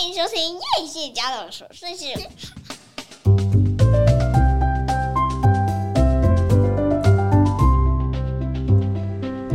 [0.00, 2.06] 欢迎收听叶谢家的琐碎事。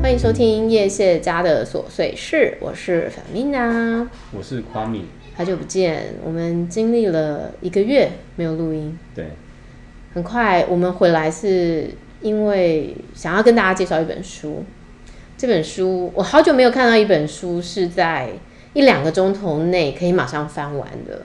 [0.02, 5.06] 欢迎收听叶谢家的琐碎事，我是 Fermina，我是夸米，
[5.38, 9.30] 好久不见，我们经历了一个月没有录音，对，
[10.14, 14.66] 很快我们回来是因为想要跟大家介绍一本书，
[15.38, 18.32] 这本书我好久没有看到一本书是在
[18.74, 21.22] 一两个钟头内可以马上翻完的，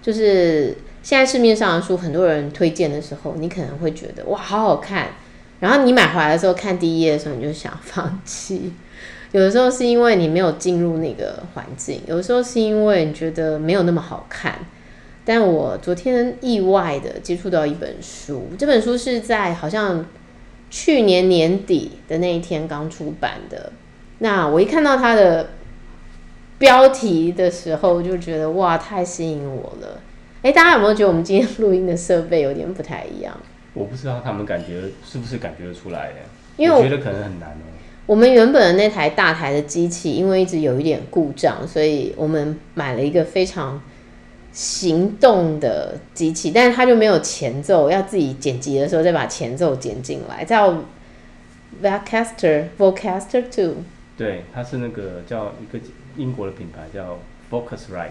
[0.00, 5.08] 就是现在市面上的书，很多人推荐的时候，你可能会觉得哇，好好看。
[5.60, 8.72] 然后你买回来的时候，看第一页的时候，你就想放弃。
[9.32, 14.58] 有的时候是因为你没有进入那个环境，有的时候是因为你觉得没有那么好看。
[15.24, 20.04] 但我昨天意外的接触到一本书，这本书是在好像
[20.68, 23.72] 去年年底的那一天刚出版的。
[24.18, 25.50] 那我一看到它的
[26.62, 30.00] 标题的时候，就觉得哇，太吸引我了。
[30.42, 33.36] 哎，大家有没有觉得我们今天录音的设备有点不太一样？
[33.74, 36.22] 我不知道他们感觉是不是感觉得出来耶，
[36.56, 37.66] 因为我觉得可能很难哦。
[38.06, 43.82] 我们原本的那台大台的机器，因为一直有一点故障，所以我们买了一个非常
[44.52, 50.72] 行动的机器，但是它就没有前奏，要自己剪辑的时候再把前奏剪进来，叫
[51.82, 53.82] Vocaster Vocaster Two。
[54.16, 55.82] 对，它是那个叫一个
[56.16, 57.18] 英国的品牌叫
[57.50, 58.10] Focusrite，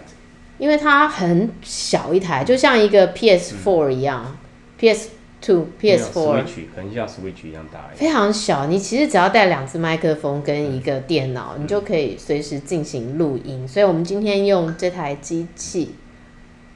[0.57, 4.37] 因为它很小一台，就像一个 PS Four 一样，嗯
[4.77, 5.09] ，PS。
[5.43, 6.43] To PS4，
[6.75, 8.67] 很像 Switch 一样大，非常小。
[8.67, 13.67] 你其实只要带两只麦克风跟一个电脑，嗯，你就可以随时进行录音。
[13.67, 15.95] 所以，我们今天用这台机器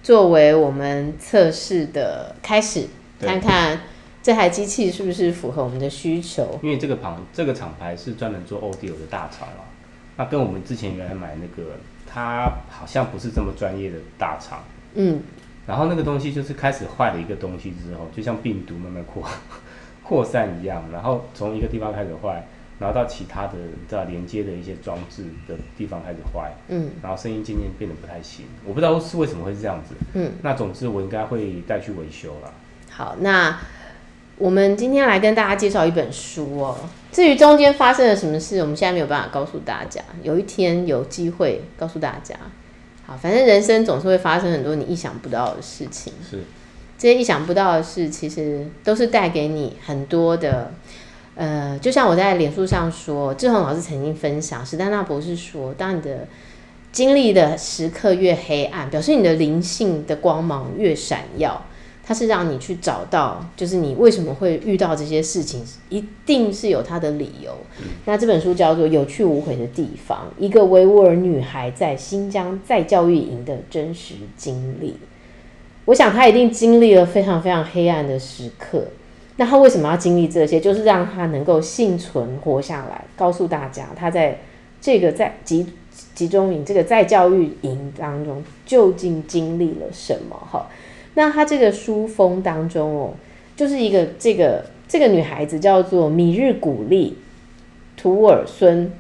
[0.02, 2.88] 作为我们测试的开始，
[3.20, 3.82] 看看
[4.24, 6.60] 这台机器是不是符合我们的需求。
[6.64, 9.62] 因为这个旁这个厂牌是专门做 Audio 的大厂啊，
[10.18, 11.72] 那跟我们之前原来买那个，
[12.06, 14.64] 它好像不是这么专业的大厂。
[14.94, 15.22] 嗯。
[15.68, 19.24] 然后那个东西就是开始坏了一个东西之后，就像病毒慢慢扩
[20.04, 22.46] 扩散一样，然后从一个地方开始坏，
[22.78, 23.54] 然后到其他的
[23.88, 32.54] 在连接的一些装置的地方开始坏，嗯，然后声音渐渐变得不太行，我不知道是为什么会是这样子，嗯，那总之我应该会带去维修了。
[32.92, 33.58] 好，那
[34.38, 36.78] 我们今天来跟大家介绍一本书哦。
[37.16, 42.36] 至于中间发生了什么事，我们现在没有办法告诉大家，有一天有机会告诉大家。
[43.06, 46.12] 好，反正人生总是会发生很多你意想不到的事情。
[46.30, 46.44] 是，
[46.98, 50.74] 这些意想不到的事，其实都是带给你很多的。
[51.36, 56.28] 呃，就像我在脸书上说，志宏老师曾经分享，史丹纳博士说，当你的
[56.92, 61.66] 经历的时刻越黑暗，表示你的灵性的光芒越闪耀。
[62.08, 67.58] 它是让你去找到，就是你为什么会遇到这些事情，一定是有它的理由。
[67.80, 67.86] 嗯。
[68.06, 74.98] 那这本书叫做《有去无回的地方》，一个维吾尔女孩在新疆再教育营的真实经历。
[75.86, 78.84] 我想她一定经历了非常非常黑暗的时刻。
[79.38, 80.60] 那她为什么要经历这些？
[80.60, 84.40] 就是让她能够幸存活下来，告诉大家她在
[84.80, 85.66] 这个在集
[86.14, 90.36] 集中营这个再教育营当中究竟经历了什么？
[90.52, 90.68] 哈。
[91.16, 93.14] 那他这个书封当中哦，
[93.56, 97.18] 就是一个这个这个女孩子叫做米日古利
[97.98, 98.92] 图尔孙，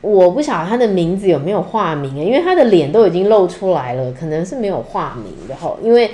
[0.00, 6.10] 我不晓得她的名字有没有化名啊，因为她的脸都已经露出来了，可能是没有化名的哈，因为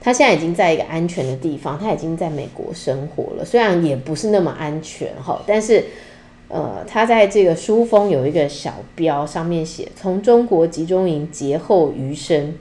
[0.00, 5.84] 她现在已经在一个安全的地方，她已经在美国生活了，虽然也不是那么安全哈，但是
[6.48, 12.54] 呃，她在这个书封有一个小标，上面写从中国集中营劫后余生。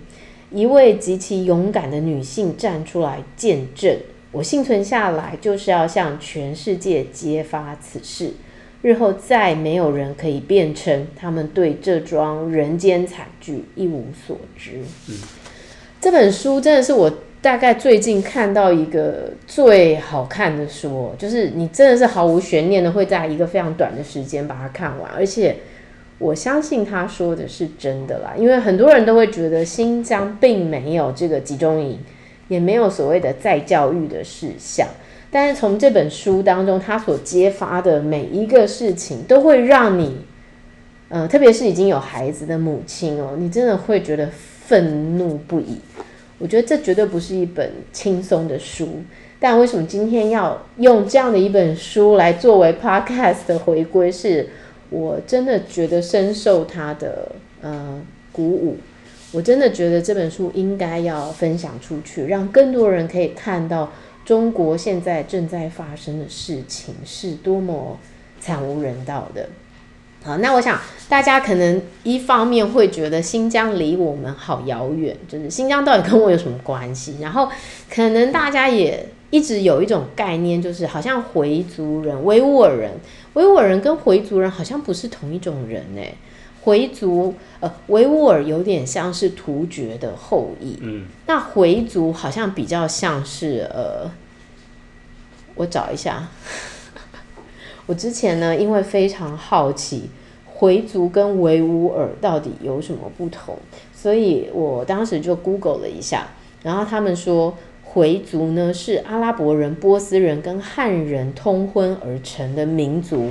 [0.52, 3.98] 一位极其勇敢的女性站出来见证：
[4.32, 8.32] 我幸存下来，就是要向全世界揭发此事。
[8.82, 14.80] 日后再没有人可以辩称他们对这桩人间惨剧一无所知。
[15.10, 15.16] 嗯，
[16.00, 25.56] 这本书真的是我大概最近看到一个最好看的书，就是你真的是毫无悬念的会在一个非常短的时间把它看完，而且。
[26.18, 32.00] 我相信他说的是真的啦，因为很多人都会觉得新疆并没有这个集中营，
[32.48, 34.88] 也没有所谓的再教育的事项。
[35.30, 40.20] 但是从这本书当中，他所揭发的每一个事情，都会让你，
[41.10, 45.80] 呃，特别是已经有孩子的母亲哦，你真的会觉得愤怒不已。
[46.38, 48.88] 我觉得这绝对不是一本轻松的书。
[49.38, 54.48] 但为什么今天要用这样的一本书来作为 Podcast 的回归是？
[54.90, 58.02] 我真的觉得深受他的呃
[58.32, 58.78] 鼓舞，
[59.32, 63.92] 我真的觉得这本书应该要分享出去，让更多人可以看到
[64.24, 68.00] 中国现在正在发生的事情是多么
[68.40, 69.50] 惨无人道的。
[70.24, 77.18] 好，那我想大家可能一方面会觉得新疆离我们好遥远，就是新疆到底跟我有什么关系？
[77.22, 77.48] 然后
[77.94, 82.94] 可能大家也一直有一种概念，就是好像回族人、维吾尔人、
[83.36, 86.02] 维吾尔人跟回族人好像不是同一种人呢。
[86.64, 94.10] 回族呃，维吾尔有点像是突厥的后裔，嗯，那回族好像比较像是呃，
[95.54, 96.28] 我找一下。
[97.86, 100.10] 我之前呢，因为非常好奇
[100.48, 103.60] 回族跟维吾尔到底有什么不同，
[103.94, 106.30] 所以我当时就 Google 了一下，
[106.64, 107.56] 然后他们说
[107.96, 113.30] 回族呢是阿拉伯人、波斯人跟汉人通婚而成的民族，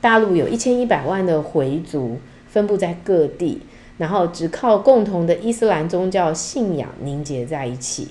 [0.00, 2.18] 大陆有一千一百万的回族
[2.48, 3.60] 分布在各地，
[3.98, 8.08] 然后只靠共同的伊斯兰宗教信仰凝结在一起。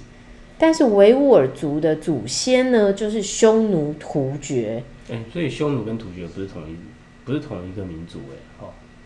[0.57, 4.81] 但是维吾尔族的祖先呢，就是匈奴、突厥。
[5.11, 6.77] 哎、所以匈奴跟突厥不是同一，
[7.25, 8.39] 不是同一个民族哎，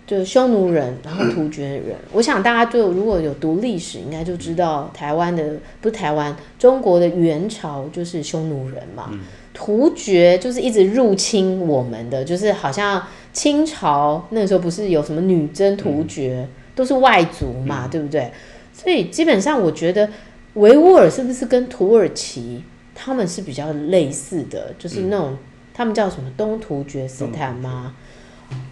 [0.05, 1.95] 就是匈奴人，然后突厥人。
[2.11, 9.09] 我想大家就如果有读历史，应该就知道台湾的不是台湾，中国的元朝就是匈奴人嘛。
[9.11, 9.19] 嗯、
[9.53, 13.01] 突厥就是一直入侵我们的，就是好像
[13.31, 18.31] 清朝那个时候不是有什么女真突厥，嗯、都是外族嘛，嗯、对不对？
[18.73, 20.09] 所以基本上我觉得
[20.55, 22.63] 维吾尔是不是跟土耳其
[22.93, 25.31] 他们是比较类似的，就是那种。
[25.31, 25.37] 嗯
[25.75, 27.95] 他们叫什么东突厥斯坦吗？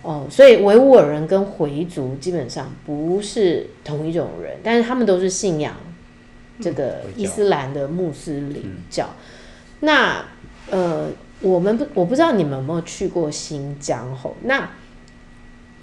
[0.01, 5.75] 哦，所以维吾尔人跟回族基本上不是同一种人，但是他们都是信仰
[6.59, 9.05] 这个伊斯兰的穆斯林教。
[9.05, 9.15] 嗯、
[9.81, 10.25] 那
[10.69, 11.07] 呃，
[11.41, 14.35] 我们不，我不知道你们有没有去过新疆吼？
[14.43, 14.69] 那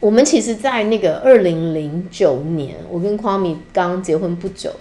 [0.00, 4.72] 我们其实，在那个二零零九年，我跟匡米刚结婚不久。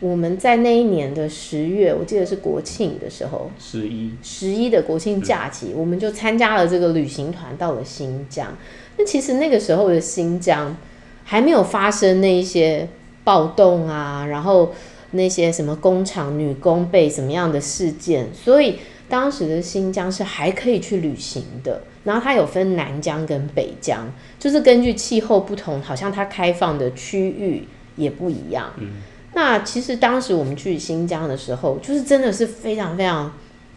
[0.00, 8.56] 我们在那一年的十月，我记得是国庆的时候，十一十一的国庆假期，嗯、我们就参加了这个旅行团到了新疆。
[8.96, 10.76] 那其实那个时候的新疆
[11.24, 12.88] 还没有发生那一些
[13.24, 14.72] 暴动啊，然后
[15.10, 18.78] 那些什么工厂女工被什么样的事件，所以
[19.08, 21.82] 当时的新疆是还可以去旅行的。
[22.04, 27.64] 然后它有分南疆跟北疆，就是根据气候不同，好像它开放的区域
[27.96, 28.72] 也不一样。
[28.78, 29.02] 嗯
[29.38, 33.32] 那其实当时我们去新疆的时候，就是真的是非常非常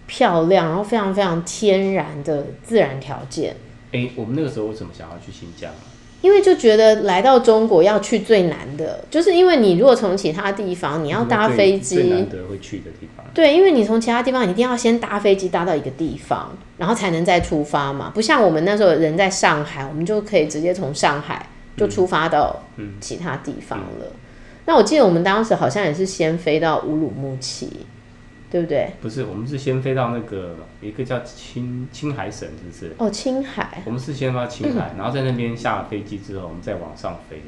[0.08, 3.56] 漂亮，然后非常非常天然的自然条件。
[3.92, 5.86] 哎，我们那个时候为什么想要去新疆啊？
[6.24, 13.24] 因为就觉得来到中国要去最难的，就是因为你如果从其他地方你要搭飞机，最难得会去的地方。
[13.32, 18.12] 对，因为你从其他地方你一定要先搭飞机搭到一个地方，然后才能再出发嘛。
[18.16, 21.46] 不像我们那时候人在上海，我们就可以直接从上海
[21.78, 22.64] 就出发到
[23.00, 23.86] 其他地方了。
[24.00, 24.21] 嗯嗯
[24.66, 27.86] 那我记得我们当时好像也是先飞到乌鲁木齐，
[28.50, 28.94] 对不对？
[29.02, 32.96] 不是，我们是先飞到那个一个叫青青海省，是不是？
[32.98, 33.82] 哦，青海。
[33.86, 37.42] 我们是先到青海，嗯、然后在那边下了飞机之后，我们再往上飞。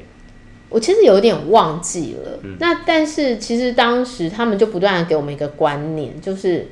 [0.68, 2.40] 我其实有点忘记了。
[2.42, 6.66] 嗯、那但是其实当时他们就不断的给我们一个观念，就是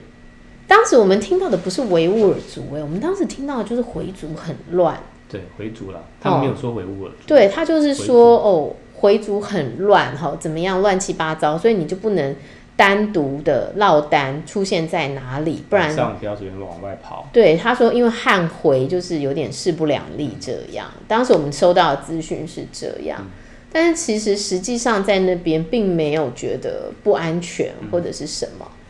[0.66, 4.98] 当时我们听到的不是维吾尔族，哎，我们当时听到的就是回族很乱。
[5.32, 7.26] 对，回族了，他们没有说维吾尔族。
[7.26, 8.76] 对，他就是说哦。
[8.94, 12.36] 回族很乱哈，怎么样乱七八糟，所以你就不能
[12.76, 17.28] 单独的落单出现在哪里，不然上不要随便往外跑。
[17.32, 20.86] 对，他说，因为汉回就是有点势不两立这样。
[21.08, 23.26] 当时我们收到的资讯是这样，嗯、
[23.72, 28.64] 但是其实实际上在那边并没有觉得不安全或者是什么。
[28.64, 28.81] 嗯，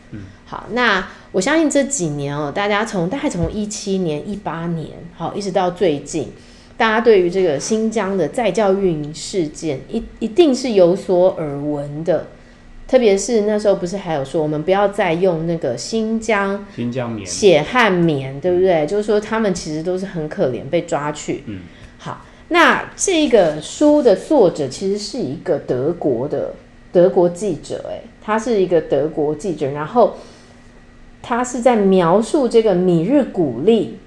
[0.45, 6.31] 好，那我相信这几年哦，大家从大概从一七年、一八年，好，一直到最近。
[6.75, 12.27] 大家对于这个新疆的再教育营事件，一一定是有所耳闻的。
[12.85, 18.85] 特别是那时候不是还有说，我们不要再用那个新疆新疆棉血汗棉，对不对？
[18.85, 21.43] 就是说他们其实都是很可怜，被抓去。
[21.47, 21.61] 嗯，
[21.97, 26.53] 好，那这个书的作者其实是一个德国的
[26.91, 30.17] 德国记者，诶，他是一个德国记者，然后
[31.23, 33.97] 他是在描述这个米日古丽。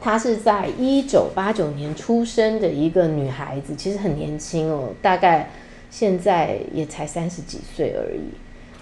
[0.00, 5.50] 她是在一九八九年出生的一个女孩子，其实很年轻哦，大概
[5.90, 8.20] 现在也才三十几岁而已。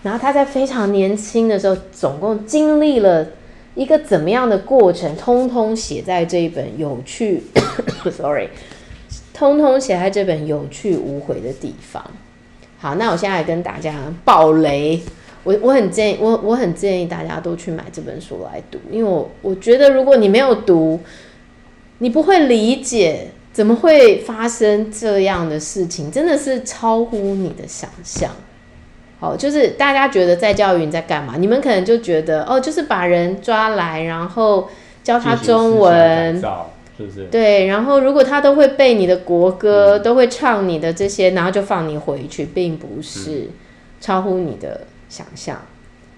[0.02, 3.26] 然后她在非常年轻的时候，总共经历了
[3.74, 7.42] 一个怎么样的过程，通通写在这一本有趣，
[8.12, 8.50] sorry，
[9.32, 12.04] 通通写在这本有去无回的地方。
[12.78, 15.00] 好，那我现在来跟大家爆雷。
[15.46, 20.98] 我我很建议我我很建议大家都去买这本书来读，因为我我觉得如果你没有读，
[21.98, 28.32] 你不会理解怎么会发生这样的事情，真的是超乎你的想象。
[29.20, 31.36] 好，就是大家觉得在教育你在干嘛？
[31.38, 34.68] 你们可能就觉得哦，就是把人抓来，然后
[35.02, 36.34] 教他中文，
[36.98, 37.24] 是不是？
[37.30, 43.48] 对，然后如果他都会背你的国歌，嗯、都会唱你的这些，然后就放你回去，并不是、嗯、
[44.00, 45.60] 超乎你的想象。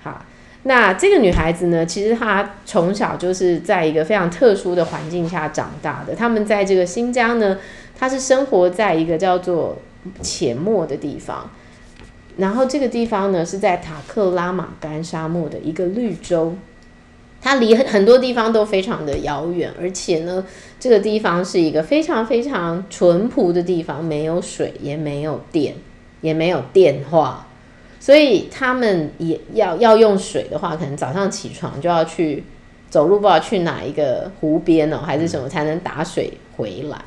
[0.02, 0.24] 好，
[0.62, 6.14] 那这个女孩子呢，其实她从小就是在一个非常特殊的环境下长大的。
[6.14, 7.58] 他们在这个新疆呢，
[7.98, 9.78] 她是生活在一个叫做
[10.20, 11.50] 且末的地方。
[12.36, 16.54] 然后这个地方呢，是在塔克拉玛干沙漠的一个绿洲，
[17.40, 20.44] 它离很很多地方都非常的遥远，而且呢，
[20.78, 25.74] 这个地方是一个非常非常淳朴的地方，没有水，也没有电，
[26.20, 27.47] 也没有电话，
[28.08, 32.42] 所以他们也要要用水的话，可能早上起床就要去
[32.88, 36.98] 走路，不知道去哪一个湖边哦，还是什么才能打水回来。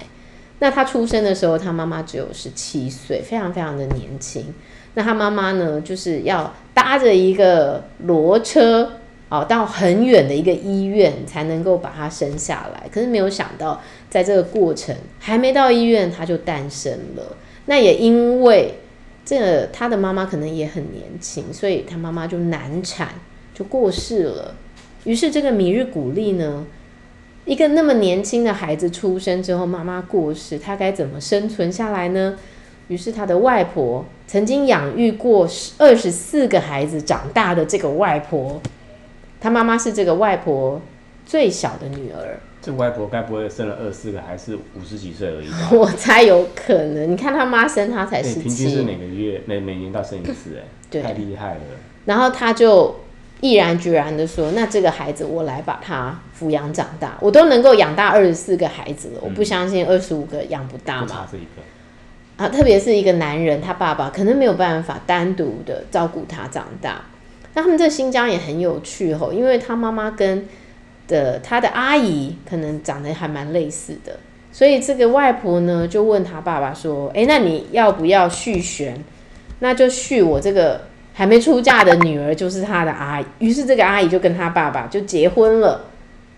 [0.59, 4.53] 那他出生的时候，他妈妈只有十七岁，非常非常的年轻。
[4.93, 12.87] 那他妈妈呢，就是要搭着一个骡车哦，到很远的一个医院才能够把他生下来。
[12.93, 17.35] 可是没有想到，在这个过程还没到医院，他就诞生了。
[17.65, 18.75] 那也因为
[19.23, 23.09] 这，他的妈妈可能也很年轻，所以他妈妈就难产，
[23.53, 24.55] 就过世了。
[25.03, 26.65] 于是这个米日古丽呢，
[27.45, 32.37] 一个那么年轻的孩子出生之后，妈妈过世，他该怎么生存下来呢？
[32.87, 35.47] 于是他的外婆曾经养育过
[35.77, 38.61] 二十四个孩子长大的这个外婆，
[39.39, 40.81] 他妈妈是这个外婆
[41.25, 42.39] 最小的女儿。
[42.61, 45.69] 这外婆该不会生了二十四个，还是五十几岁而已吧？
[45.73, 47.11] 我猜有可能。
[47.11, 51.61] 你看他妈生他才十七，平均是每个月每每年到生一次，哎，对，太厉害了。
[52.05, 52.99] 然后他就
[53.39, 62.43] 毅然决然的说：“那这个孩子我来把他抚养长大，我都能够养大二十四个孩子了，嗯、我不相信二十五个养不大嘛。”不差这一个。
[62.43, 67.01] 啊，特别是一个男人，他爸爸可能没有办法单独的照顾他长大。
[67.53, 70.47] 那他们这新疆也很有趣吼，因为他妈妈跟
[71.11, 74.17] 的他的阿姨可能长得还蛮类似的，
[74.53, 78.97] 所以这个外婆呢就问他爸爸说：“哎、那你要不要续弦？
[79.59, 80.81] 那就续我这个
[81.13, 85.85] 还没出嫁的女儿，就是他的阿姨。”于是这个阿姨就跟他爸爸就结婚了。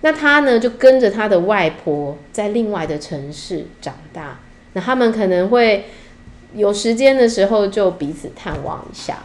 [0.02, 4.40] 那他呢就跟着他的外婆在另外的城市长大。
[4.74, 5.86] 那他们可能会
[6.56, 9.20] 有时间的时候就彼此探望一下，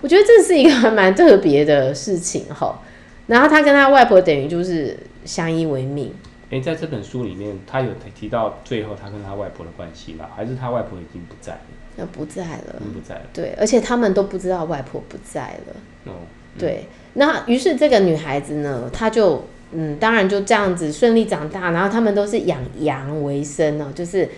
[0.00, 2.80] 我觉得这是一个还蛮特别的事情哈。
[3.26, 6.12] 然后他跟他外婆等于就是相依为命。
[6.50, 10.26] 诶，在这本书里面，他有提到最后他跟他外婆的关系吗？
[10.36, 11.60] 还是他外婆已经不在了？
[11.96, 13.22] 那不在了，不在了。
[13.32, 15.74] 对，而且他们都不知道外婆不在了。
[16.04, 16.12] 哦，
[16.54, 16.86] 嗯、对。
[17.14, 21.72] 那于是这个女孩子呢，她就嗯，当然就这样子顺利长大。
[21.72, 24.28] 然后他们都是养羊为生哦，就是。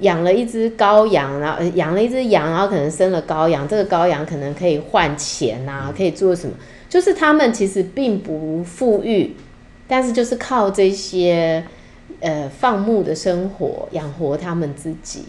[0.00, 3.66] 养了一只羔羊，然后养了一只羊，然后可能生了羔羊。
[3.66, 6.54] 这个羔羊可能可以换钱啊，可以做什么？
[6.96, 9.36] 就是他们其实并不富裕，
[9.86, 11.62] 但是就是靠这些
[12.20, 15.26] 呃放牧的生活养活他们自己。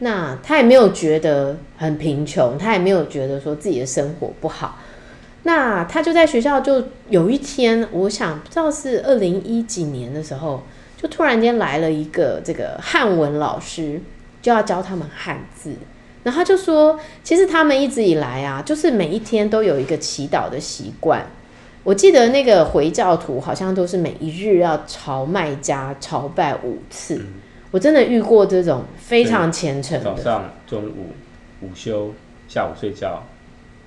[0.00, 4.80] 那他也没有觉得很贫穷，他也没有觉得说自己的生活不好。
[5.44, 10.64] 那他就在学校，就有一天，我想不知道是二零一几年的时候。
[11.00, 14.00] 就突然间来了一个这个汉文老师，
[14.42, 15.74] 就要教他们汉字。
[16.28, 21.26] 然后他就说，其实他们一直以来啊，就是每一天都有一个祈祷的习惯。
[21.82, 27.14] 我记得那个回教徒好像都是每一日要朝麦加朝拜五次。
[27.14, 27.26] 嗯、
[27.70, 30.04] 我真的遇过这种非常虔诚的。
[30.04, 31.06] 早上、中午、
[31.62, 32.12] 午休、
[32.46, 33.24] 下午睡觉、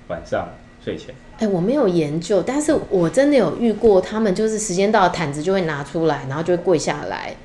[0.08, 0.48] 晚上
[0.84, 1.14] 睡前。
[1.38, 7.36] 哎，我没有研究，但是我真的有遇过，他们就是时间到，毯子就会拿出来，然后就会跪下来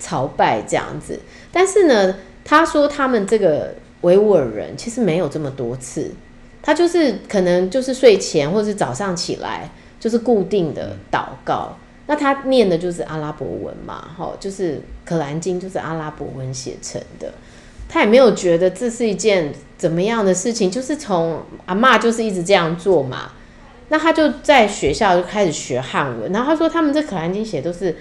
[0.00, 1.20] 朝拜这样子。
[1.52, 2.14] 但是呢，
[2.46, 6.10] 他说他们这个维吾尔人其实没有这么多次，
[6.62, 11.76] 他就是可能就是睡前或者是早上起来就是固定的祷告。
[12.06, 17.32] 那他念的就是阿拉伯文嘛，哈，就是可兰经就是阿拉伯文写成的。
[17.88, 23.32] 他也没有觉得这是一件怎么样的事情，就是从阿嬷就是一直这样做嘛。
[23.90, 27.96] 那他就在学校就开始学汉文，然后他说他们这可兰经写都是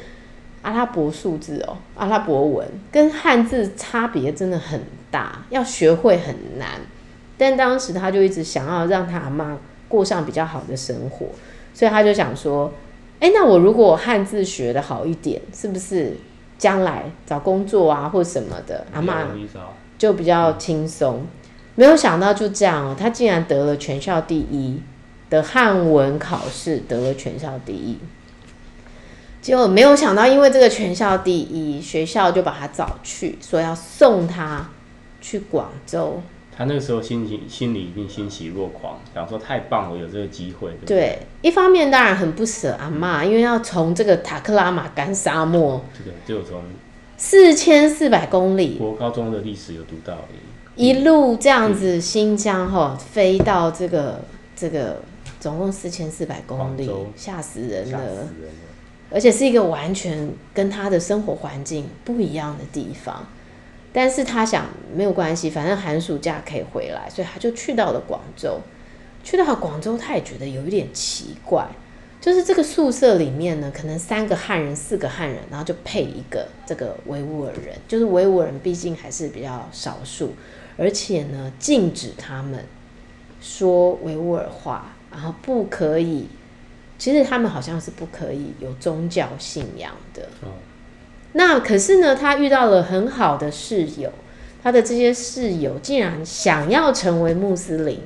[0.61, 4.81] 阿拉伯数字哦，阿拉伯文跟汉字差别真的很
[5.17, 6.67] 大，要学会很难。
[7.37, 9.57] 但当时他就一直想要让他阿妈
[9.87, 11.27] 过上比较好的生活，
[11.73, 12.71] 所以他就想说，
[13.19, 16.17] 哎，那我如果汉字学的好一点，是不是
[16.57, 19.27] 将来找工作啊或什么的，阿妈
[19.97, 21.25] 就比较轻松？
[21.73, 24.81] 没有想到就这样哦，他竟然得了全校第一。
[25.29, 27.97] 的汉文考试得了全校第一，
[29.41, 34.69] 结果没有想到，因为这个全校第一，学校就把他找去，说要送他
[35.27, 36.21] 去广州。
[36.55, 40.71] 他那个时候心情心里一定欣喜若狂，想说太棒了，有这个机会。
[40.85, 46.63] 对，对，一方面当然很不舍阿妈，因为要从这个塔克拉玛干沙漠，这个就从
[47.17, 50.17] 四千四百公里，国高中的历史有读到，
[50.77, 54.21] 一路这样子新疆哈飞到这个
[54.55, 55.01] 这个
[55.41, 63.27] 总共四千四百公里，吓死人了，吓死人了，而且是一个完全跟他的生活环境不一样的地方。
[63.97, 68.59] 但是他想没有关系，反正寒暑假可以回来，所以他就去到了广州。
[69.23, 71.67] 去到广州，他也觉得有一点奇怪，
[72.21, 77.75] 就是这个宿舍里面呢，可能三个汉人、四个汉人，然后就配一个这个维吾尔人。
[77.87, 80.33] 就是维吾尔人毕竟还是比较少数，
[80.77, 82.63] 而且呢，禁止他们
[83.41, 86.27] 说维吾尔话，然后不可以。
[86.99, 90.29] 其实他们好像是不可以有宗教信仰的。
[91.37, 94.11] 那可是呢，他遇到了很好的室友，
[94.63, 97.99] 他的这些室友竟然想要成为穆斯林，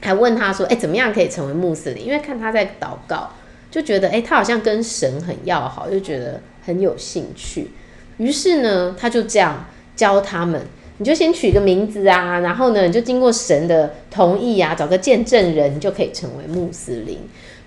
[0.00, 3.28] 还问他说：“哎，怎么样可以成为穆斯林？”因为看他在祷告，
[3.70, 7.72] 就觉得哎，他好像跟神很要好，就觉得很有兴趣。
[8.16, 10.62] 于是呢，他就这样教他们：
[10.96, 17.18] 你就先取个名字啊，然后呢，你就经过神的同意啊，找个见证人，你就可以成为穆斯林。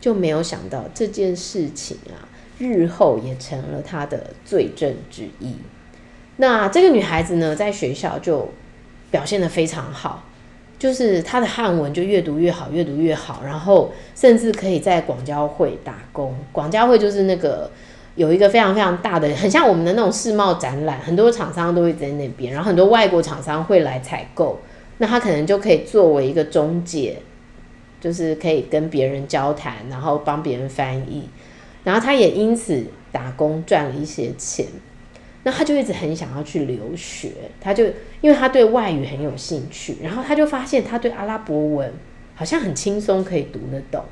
[0.02, 2.26] 就没有想到这件事情啊。
[2.60, 5.56] 日后也成了他的罪证之一。
[6.38, 8.50] 那这个女孩子呢，在学校就
[9.10, 10.24] 表现得非常好，
[10.78, 16.36] 就是她的汉文就越读越好，越读越好，然后甚至可以在广交会打工。
[16.52, 17.70] 广交会就是那个
[18.16, 24.60] 有一个非常非常大的，很像我们的那种世贸展览，很多厂商都会在那边，然后很多外国厂商会来采购，
[25.00, 27.18] 那他可能就可以作为一个中介，
[28.00, 31.28] 就是可以跟别人交谈，然后帮别人翻译。
[31.84, 34.66] 然后他也因此打工赚了一些钱，
[35.44, 37.32] 那他就一直很想要去留学，
[37.62, 37.86] 他就
[38.22, 41.92] 因为他对外语很有兴趣，然后他就发现他对阿拉伯文
[42.36, 44.04] 好像很轻松可以读得懂。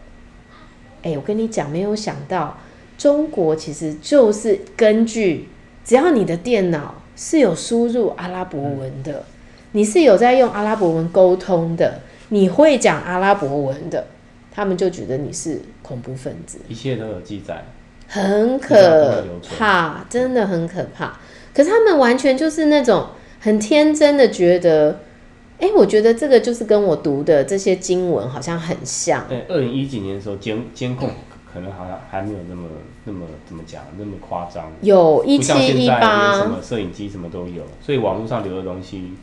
[1.03, 2.57] 哎，我跟你讲，没有想到
[2.97, 5.47] 中国其实就是根据
[5.85, 9.23] 只要你的电脑是有输入阿拉伯文的，
[9.73, 14.07] 你是有在用阿拉伯文沟通的，你会讲阿拉伯文的。
[14.51, 17.63] 他们就觉得你是恐怖分子，一切都有记载，
[18.07, 19.23] 很可
[19.57, 21.17] 怕，真的很可怕。
[21.53, 23.07] 可是他们完全就是那种
[23.39, 24.99] 很天真的觉得，
[25.59, 29.25] 哎，我觉得这个就是跟我读的这些经文好像很像。
[29.29, 31.09] 对，二零一几年的时候监监控
[31.51, 32.67] 可能好像还没有那么
[33.05, 39.13] 那么怎么讲那么夸张，有一七一八，什么摄影机什么都有，所以网络上留的东西。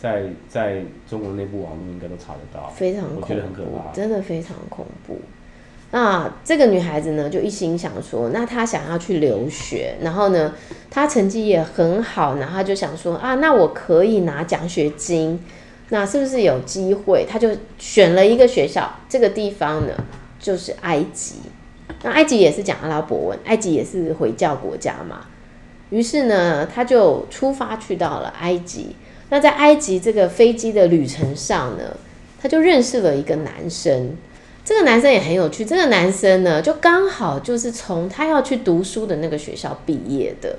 [0.00, 5.18] 在在中国内部网络应该都查得到，非常恐怖，我觉得很可怕，真的非常恐怖。
[5.90, 10.54] 那这个女孩子呢，就一心想说，那她想要去留学，然后呢，
[10.90, 15.42] 她成绩也很好，然后她就想说啊，那我可以拿奖学金，
[15.88, 17.24] 那是不是有机会？
[17.26, 17.48] 她就
[17.78, 19.94] 选了一个学校，这个地方呢，
[20.38, 21.36] 就是埃及。
[22.02, 25.20] 那埃及也是讲阿拉伯文，埃及也是回教国家嘛。
[25.88, 28.94] 于是呢，她就出发去到了埃及。
[29.30, 31.96] 那在埃及这个飞机的旅程上呢，
[32.40, 34.16] 他就认识了一个男生。
[34.68, 35.64] 这个男生也很有趣。
[35.64, 40.58] 这个男生呢，就刚好就是从他要去读书的那个学校毕业的，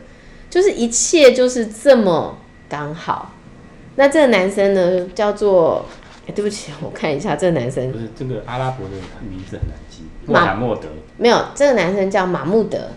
[0.50, 2.36] 就是一切就是这么
[2.68, 3.34] 刚好。
[3.98, 5.86] 那这个男生呢，叫做……
[6.26, 7.92] 哎，对不起，我看一下这个男生。
[7.92, 8.96] 不是这个阿拉伯的
[9.30, 10.02] 名字很难记。
[10.26, 10.88] 马莫德。
[11.18, 12.90] 没有，这个男生叫马穆德。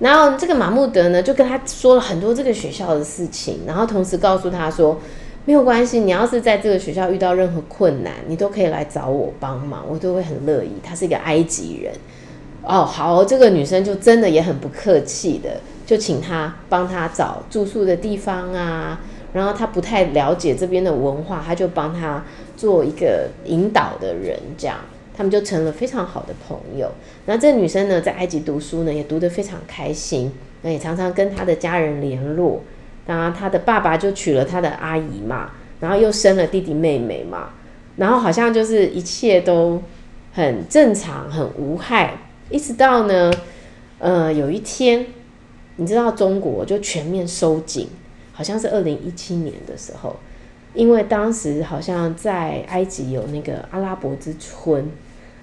[0.00, 5.00] 然后这个马穆德呢，就跟他说了很多这个学校的事情，然后同时告诉他说，
[5.46, 10.70] 没有关系，你要是在这个学校遇到任何困难，你都可以来找我帮忙，我都会很乐意。
[10.82, 11.92] 他是一个埃及人，
[12.62, 19.00] 哦，好，这个女生就真的也很不客气的，就请他帮他找住宿的地方啊，
[19.34, 22.24] 然后他不太了解这边的文化，他就帮他
[22.56, 24.78] 做一个引导的人，这样。
[25.16, 26.90] 他们就成了非常好的朋友。
[27.26, 30.32] 那这女生呢，在埃及读书呢，也读得非常开心。
[30.62, 32.60] 那也常常跟她的家人联络。
[33.06, 37.50] 然后他的爸爸就娶了他的阿姨嘛，然后又生了弟弟妹妹嘛，
[37.96, 39.82] 然后好像就是一切都
[40.32, 42.18] 很正常，很无害。
[42.50, 43.32] 一直到呢，
[43.98, 45.06] 呃，有一天，
[45.76, 47.88] 你知道中国就全面收紧，
[48.32, 50.16] 好像是二零一七年的时候，
[50.74, 54.88] 因为当时好像在埃及有那个阿拉伯之春。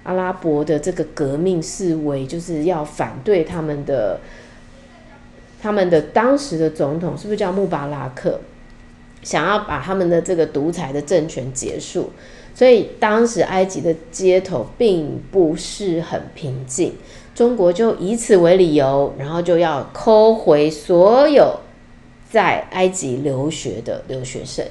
[0.04, 4.18] 阿拉伯的这个革命示威，就是要反对他们的，
[5.62, 8.40] 他们的当时的总统是不是叫穆巴拉克？
[9.22, 12.10] 想要把他们的这个独裁的政权结束，
[12.52, 16.94] 所以当时埃及的街头并不是很平静。
[17.32, 21.60] 中国就以此为理由，然后就要扣回所有
[22.28, 24.66] 在埃及留学的留学生。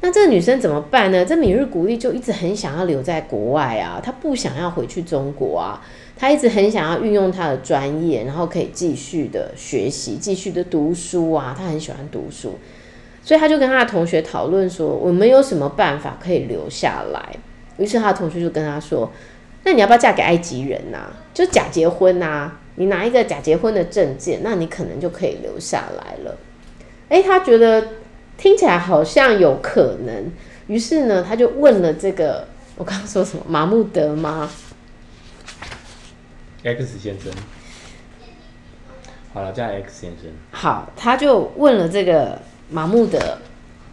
[0.00, 1.24] 那这个女生怎么办呢？
[1.24, 5.82] 这米日古丽就一直很想要留在国外啊，她不想要回去中国啊，
[6.16, 12.58] 他一直很想要运用他的专业，然后可以继续的学习，继续的读书啊，他很喜欢读书，
[13.22, 17.36] 所以他就跟他的同学讨论说，我们有什么办法可以留下来？
[17.78, 19.10] 于是他的同学就跟他说，
[19.64, 21.12] 那你要不要嫁给埃及人呐？
[21.32, 26.36] 就假结婚呐，你拿一个假结婚的证件，那你可能就可以留下来了。
[27.08, 27.86] 诶，他觉得。
[28.36, 30.32] 听起来好像有可能，
[30.66, 32.44] 于是呢，他就问了这个，
[32.76, 33.44] 我刚刚说什么？
[33.46, 34.50] 马木德吗
[36.64, 37.30] ？X 先生，
[39.32, 40.30] 好了，叫 X 先生。
[40.50, 43.38] 好，他就问了这个马木德，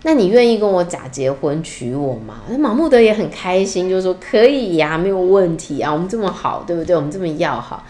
[0.04, 2.42] 那你愿意跟我假结婚娶我吗？
[2.50, 6.96] 那马木德也很开心，就说可以呀，没有问题啊，我们这么好，对不对？
[6.96, 7.86] 我们这么要好，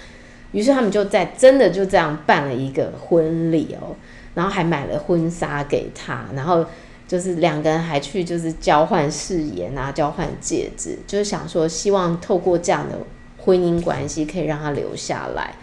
[0.52, 3.96] 于是他们就在真的就这样办了一个婚礼哦。
[4.34, 6.66] 然后还买了婚纱给他，然后
[7.06, 12.98] 就是两个人还去就是交换誓言啊，交换戒指，就是想说希望透过这样的
[13.44, 15.56] 婚姻关系可以让他留下来。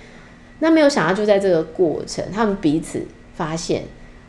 [0.60, 3.84] 那没有想到就在这个过程，他们彼此发现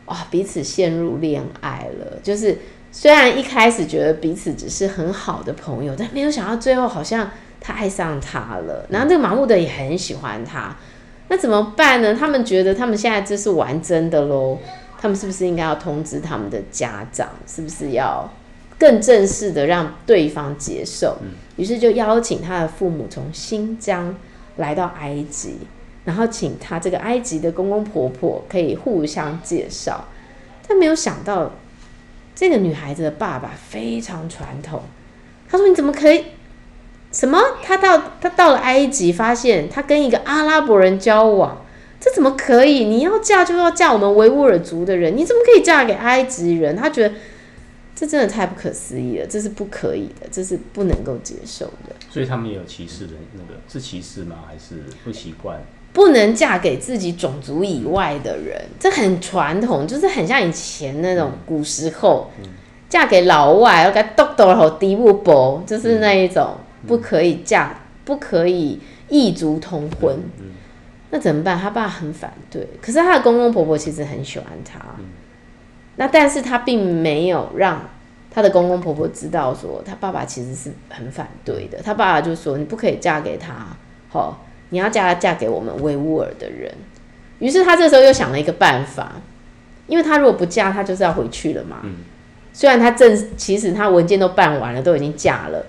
[0.06, 2.18] 哇，彼此陷入恋爱了。
[2.22, 2.56] 就是
[2.92, 8.86] 虽然一开始觉得彼此只是很好的朋友，但没有想到最后好像他爱上他了。
[8.90, 10.76] 然后这个盲目的也很喜欢他。
[11.28, 12.14] 那怎么办呢？
[12.14, 14.58] 他们觉得他们现在这是玩真的喽，
[15.00, 17.28] 他们是不是应该要通知他们的家长？
[17.46, 18.28] 是不是要
[18.78, 21.18] 更正式的让对方接受？
[21.60, 24.16] 于是就邀请他的父母从新疆
[24.56, 25.58] 来到埃及，
[26.06, 30.08] 然后请他这个埃及的公公婆婆可以互相介绍。
[30.66, 31.52] 但没有想到，
[32.34, 34.80] 这个女孩子的爸爸非常传统，
[35.50, 36.24] 他说：“你怎么可以？”
[37.12, 37.38] 什么？
[37.62, 41.62] 他到他到了埃及，发现他跟一个阿拉伯人交往，
[42.00, 42.84] 这怎么可以？
[42.84, 46.74] 你要嫁就要嫁我们维吾尔族的人，你怎么可以嫁给埃及人？
[46.74, 47.14] 他觉得
[48.00, 51.94] 这真的太不可思议了，这是不可以的，这是不能够接受的。
[52.08, 54.36] 所以他们也有歧视的那个是歧视吗？
[54.48, 55.60] 还是不习惯？
[55.92, 62.30] 不能嫁给自己种族以外的人，这很传统，就是很像以前那种古时候，
[62.88, 66.56] 嫁给老外要给豆豆和低不薄，就是那一种。
[66.86, 70.18] 不可以嫁，不可以异族通婚，
[71.10, 71.58] 那怎么办？
[71.58, 75.04] 他爸很反对，可是他的公公婆婆其实很喜欢他，嗯、
[76.00, 77.78] 那但是他并没有让
[78.30, 81.78] 他的公公婆婆知道说他爸爸其实是很反对的。
[81.84, 83.76] 他爸爸就说：“你不可以嫁给他，
[84.08, 86.72] 好，你要嫁嫁给我们维吾尔的人。”
[87.38, 89.20] 于是他这时候又想了一个办法，
[89.88, 91.80] 因为他如果不嫁，他就是要回去了嘛。
[91.82, 91.96] 嗯、
[92.54, 95.66] 虽然他正其实他文件都办完了，都已经嫁了。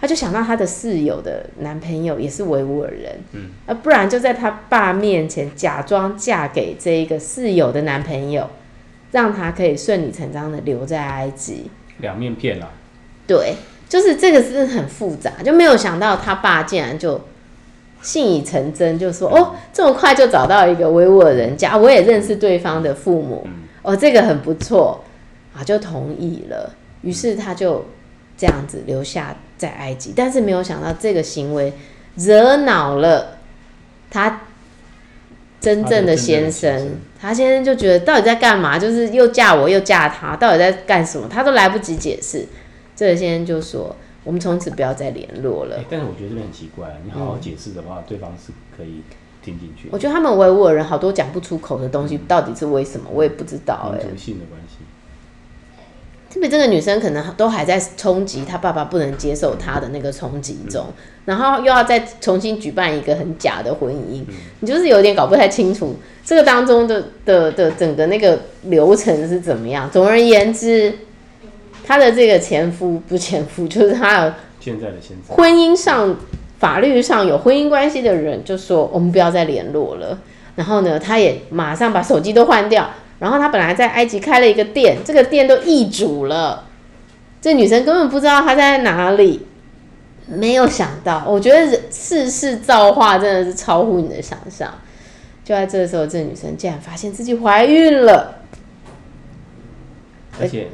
[0.00, 8.50] 他就想到他的室友的男朋友也是维吾尔人，嗯，啊，不然就在他爸面前假装嫁给这一个室友的男朋友，
[9.12, 11.70] 让他可以顺理成章的留在埃及。
[11.98, 12.70] 两面骗了。
[13.26, 13.54] 对，
[13.88, 17.20] 就是这个是很复杂，就没有想到他爸竟然就
[18.02, 25.04] 信以成真，就说、嗯、哦，这么快就找到一个维吾尔人家，我也认识对方的父母，嗯、哦，这个很不错，
[25.54, 26.74] 啊，就同意了。
[27.02, 27.86] 于是他就
[28.36, 29.36] 这样子留下。
[29.60, 31.70] 在埃及，但是没有想到这个行为
[32.14, 33.36] 惹恼了
[34.10, 34.40] 他
[35.60, 36.96] 真正的先生。
[37.20, 38.78] 他先生就觉得到底在干嘛？
[38.78, 41.28] 就是又嫁我又嫁他，到底在干什么？
[41.28, 42.46] 他都来不及解释。
[42.96, 43.94] 这个先生就说
[44.24, 49.02] ：“我们从此不要再联络了。”但是我觉得这边很奇怪，你好好解释的话，嗯、对方是可以
[49.42, 49.88] 听进去。
[49.92, 53.08] 我觉得他们维吾尔人好多讲不出口的东西，到底是为什么？
[53.12, 54.04] 我也不知道、欸。
[54.04, 54.76] 民族性的关系。
[56.32, 60.86] 特别这个女生可能都还在冲击她爸爸不能接受她的那个冲击中，
[61.24, 64.22] 然后又要再重新举办一个很假的婚姻，
[64.60, 69.90] 你就是有点搞不太清楚这个当中的的的整个那个流程是怎么样。
[69.90, 70.94] 总而言之，
[71.84, 76.16] 她的这个前夫不前夫，就是她的现在的现在婚姻上
[76.60, 80.16] 法律上有婚姻关系的人就说我们不要再联络了，
[80.54, 82.88] 然后呢，她也马上把手机都换掉。
[83.20, 86.64] 然后他本来在埃及开了一个店，这个店都易主了，
[87.40, 89.46] 这女生根本不知道他在哪里，
[90.26, 94.74] 没有想到，我觉得世事造化真的是超乎你的想象。
[95.44, 98.42] 就在这个时候，这女生竟然发现自己怀孕了，
[100.40, 100.68] 而且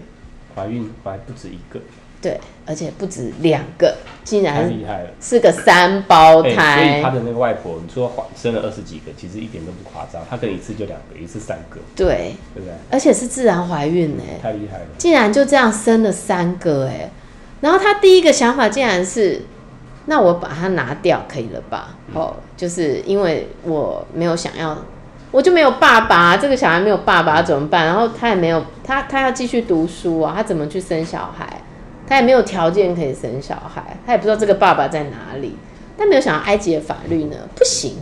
[0.55, 1.81] 怀孕怀不止一个。
[2.27, 6.51] 对，而且不止两个，竟然厉害了，是个三胞胎。
[6.51, 10.21] 欸、所以他的那个外婆，你说怀生了二十几个，其实一点都不夸张。
[10.29, 11.79] 他可能一次就两个，一次三个。
[11.95, 12.75] 对，对不对？
[12.91, 17.11] 而且是自然怀孕呢、欸，太厉害了，竟然就这样生了三个哎、欸。
[17.61, 19.43] 然后他第一个想法竟然是，
[20.07, 21.95] 那我把它拿掉可以了吧？
[22.09, 24.77] 嗯、哦，就是因为我没有想要，
[25.31, 27.87] 我就没有爸爸，这个小孩没有爸爸怎么办？
[27.87, 31.63] 然后他也没有他他要继续读书啊，他怎么去生小孩？
[32.07, 35.57] 他也没有条件可以生小孩，他也不知道这个爸爸在哪里。
[35.97, 37.97] 但没有想到埃及的法律呢，不行。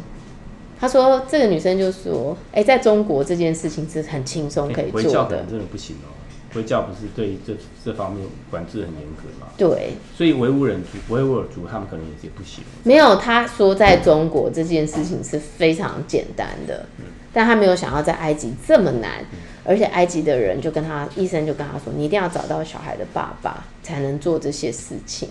[0.80, 5.00] 他说这个女生就说：“哎、欸，在中国这件事情是很轻松可以做的。
[5.00, 6.10] 欸”回教可能真的不行哦，
[6.52, 9.46] 回教不是对这这方面管制很严格吗？
[9.56, 12.64] 对，所以维吾尔族、维吾尔族他们可能也不行。
[12.82, 17.04] 没有，他说在中国这件事情是非常简单的，嗯、
[17.34, 25.28] 但他没有想到在埃及这么难，嗯、而且埃及的人就跟他医生就跟他说：“你一定要找到小孩的爸爸，才能做这些事情。”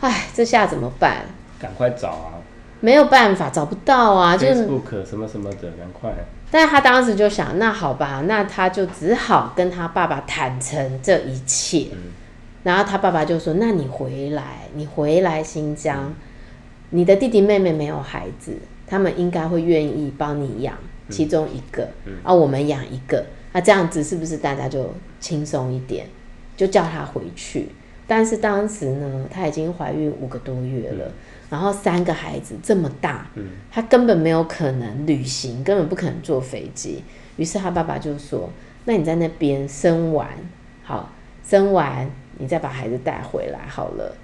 [0.00, 1.26] 哎，这下怎么办？
[1.60, 2.42] 赶快找啊！
[2.80, 4.36] 没有办法，找不到啊！
[4.36, 6.12] 就是 Facebook 什么什么的，赶快。
[6.50, 11.86] 但是他当时就想，那好吧，那他就只好跟他爸爸坦诚这一切。
[11.92, 12.10] 嗯、
[12.64, 16.14] 然后他爸爸就说：“那你回来，你回来新疆，嗯、
[16.90, 18.58] 你的弟弟妹妹没有孩子，
[18.88, 20.74] 他们应该会愿意帮你养
[21.12, 26.06] 其中一个，嗯、啊，我们养一个，那这样子是不是大家就轻松一点？
[26.56, 27.68] 就叫他回去。
[28.06, 31.06] 但是当时呢，他已经怀孕五个多月了。
[31.06, 31.12] 嗯”
[31.48, 37.02] 然后三个孩子这么大，嗯，他根本没有可能旅行，根本不可能坐飞机。
[37.36, 38.48] 于是他爸爸就说
[38.86, 40.28] ：“那你在那边生完，
[40.82, 41.10] 好，
[41.46, 44.16] 生完你再把孩子带回来好了。”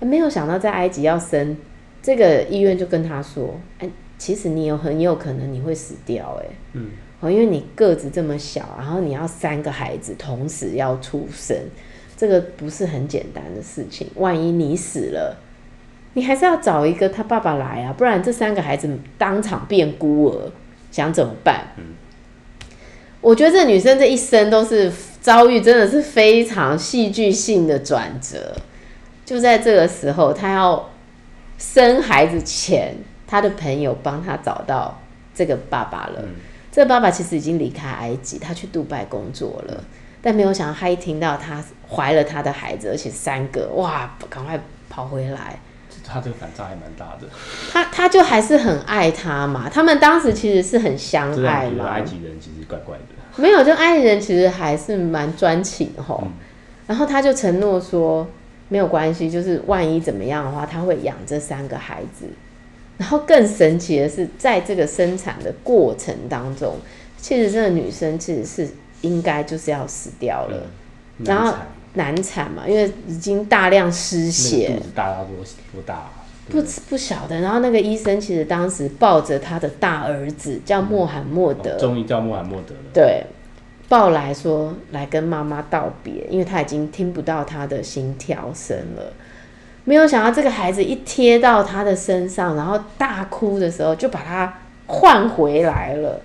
[0.00, 1.56] 没有想到在埃及要生，
[2.02, 3.88] 这个医院就跟他说：“哎，
[4.24, 11.56] 其实你有很有可能你会死掉，哎，嗯，哦，因为你个子这么小，然后你要三个孩子同时要出生，
[12.16, 14.06] 这个不是很简单的事情。
[14.14, 15.36] 万一你死了。”
[16.14, 20.52] 你还是要找一个他爸爸来啊，不然这三个孩子当场变孤儿，
[20.92, 21.72] 想怎么办？
[21.78, 21.86] 嗯，
[23.20, 28.54] 我觉得这女生这一生都是遭遇，真的是非常戏剧性的转折。
[29.24, 30.90] 就在这个时候，她要
[31.58, 32.94] 生孩子前，
[33.32, 35.00] 她的朋友帮他找到
[35.34, 36.20] 这个爸爸了。
[36.22, 36.34] 嗯，
[36.70, 39.84] 这个爸爸其实已经离开埃及，他去杜拜工作了，
[40.20, 45.58] 但没有想到他一听到他怀了他的孩子，而且三个，哇，赶快跑回来。
[46.04, 47.26] 他这个反差还蛮大的，
[47.72, 49.66] 他他就还是很爱他嘛。
[49.72, 51.86] 他们当时其实是很相爱嘛。
[51.86, 56.20] 埃及人其实怪怪的，没有，就埃及人其实还是蛮专情的吼。
[56.22, 56.32] 嗯、
[56.86, 58.28] 然后他就承诺说
[58.68, 62.26] 没有关系，就是万一怎么样的话，他会养这三个孩子。
[63.02, 66.76] 然后更神奇的是，在这个生产的过程当中，
[67.18, 68.68] 其实这个女生其实是
[69.00, 70.62] 应该就是要死掉了，
[71.18, 71.52] 嗯、然后。
[71.94, 75.36] 难产嘛，因为已经大量失血，大到多
[75.70, 76.08] 多大？
[76.48, 77.38] 不不晓得。
[77.42, 82.80] 然后那个医生其实当时抱着他的大儿子叫穆罕默德，终于、叫穆罕默德了。
[82.94, 83.22] 对，
[83.90, 89.12] 抱来说来跟妈妈道别，因为他已经听不到他的心跳声了。
[89.84, 96.20] 没有想到这个孩子一贴到他的身上，然后大哭的时候，就把他换回来了。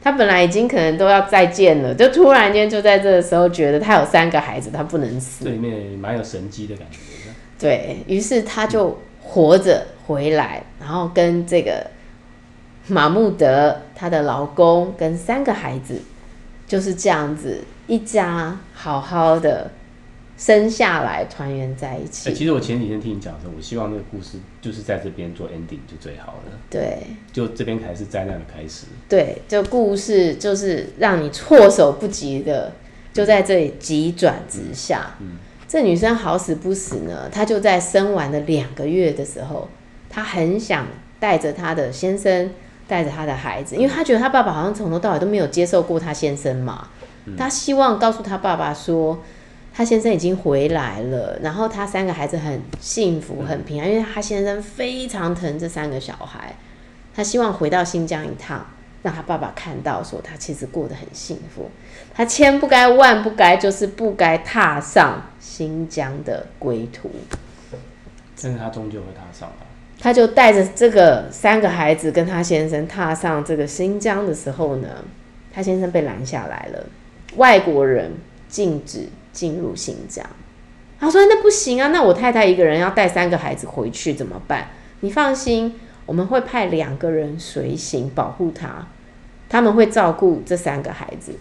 [0.00, 5.44] 他本来已经可能都要再见了，就突然间就在这个时候觉得他有三个孩子，他不能死。
[5.44, 6.98] 这里面蛮有神机的感觉。
[7.58, 11.86] 对，于是他就活着回来，然后跟这个
[12.88, 16.00] 马穆德她的老公跟三个孩子
[16.66, 19.70] 就是这样子一家好好的。
[20.44, 22.28] 生下来团圆在一起。
[22.28, 26.52] 欸，其实我前几天听你讲的时候，我希望那个故事就是在这边做 ending 就最好了。
[26.68, 26.98] 对，
[27.32, 28.86] 就这边才是灾难的开始。
[29.08, 32.72] 对，这故事就是让你措手不及的，
[33.12, 35.14] 就在这里急转直下。
[35.20, 35.36] 嗯，嗯，
[35.68, 39.68] 这女生好死不死呢，她就在生完的两个月的时候，
[40.10, 40.88] 她很想
[41.20, 42.50] 带着她的先生，
[42.88, 46.88] 带着她的孩子，因为她觉得她爸爸好像从头到尾都没有接受过她先生嘛。
[47.38, 49.22] 她希望告诉她爸爸说。
[49.74, 56.54] 他先生已经回来了，然后他三个孩子很幸福、很平安，因为他先生非常疼这三个小孩。
[57.14, 58.66] 他希望回到新疆一趟，
[59.02, 61.70] 让他爸爸看到，说他其实过得很幸福。
[62.14, 67.10] 他千不该万不该，就是不该踏上新疆的归途。
[68.42, 69.50] 但是他终究会踏上。
[69.98, 74.88] 他就带着这个三个孩子跟他先生踏上这个新疆的时候呢，
[75.52, 76.86] 他先生被拦下来了，
[77.36, 78.12] 外国人
[78.48, 79.08] 禁止。
[79.32, 80.24] 进入新疆，
[81.00, 84.68] 他说：“那不行啊，那我太太一个人要带三个孩子回去怎么办？
[85.00, 88.86] 你放心，我们会派两个人随行保护他，
[89.48, 91.32] 他们会照顾这三个孩子。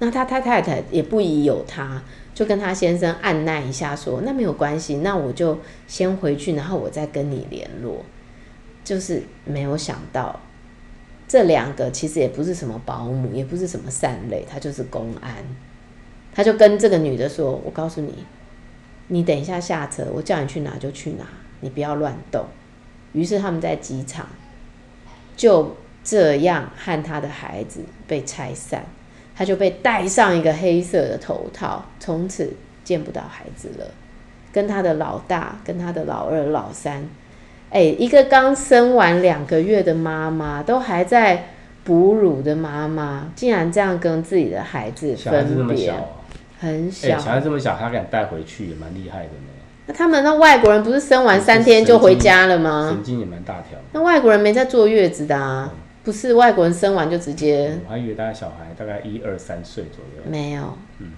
[0.00, 2.02] 那他他太太也不疑有他，
[2.34, 8.04] 就跟他先生按耐一下，说：那没有关系，那我就先回去，然后我再跟你联络。
[8.82, 10.40] 就是没有想到，
[11.28, 15.32] 这两个其实也不是什么保姆，也不是什么善类，他就是公安。”
[16.34, 18.12] 他就跟这个女的说：“我告诉你，
[19.06, 21.24] 你等一下下车，我叫你去哪就去哪，
[21.60, 22.44] 你不要乱动。”
[23.12, 24.26] 于是他们在机场
[25.36, 28.84] 就这样和他的孩子被拆散，
[29.36, 33.86] 他就被戴上一个黑色的头套，从此见不到孩子了。
[34.52, 37.08] 跟他的老大、跟他的老二、老三，
[37.70, 41.48] 哎，一个刚生完两个月的妈妈，都还在
[41.82, 45.92] 哺乳的妈妈，竟然这样跟自己的孩子分别，
[46.64, 49.52] 很小，小孩这么小，他敢带回去也蛮厉害的呢。
[49.86, 52.90] 那他们那外国人不是生完三天就回家了吗？
[52.90, 53.78] 神经也蛮大条。
[53.92, 57.78] 那外国人没在坐月子的啊，嗯、不是外国人生完就直接。
[57.86, 60.22] 我还以为大家小孩大概一二三岁左右。
[60.30, 60.78] 没有。
[61.00, 61.12] 嗯。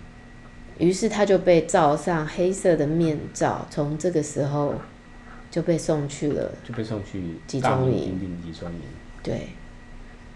[0.79, 4.75] 于是他就被罩上黑色的面罩，从这个时候
[5.51, 8.19] 就被送去了，就被送去集中营。
[8.45, 8.81] 集中营。
[9.23, 9.49] 对。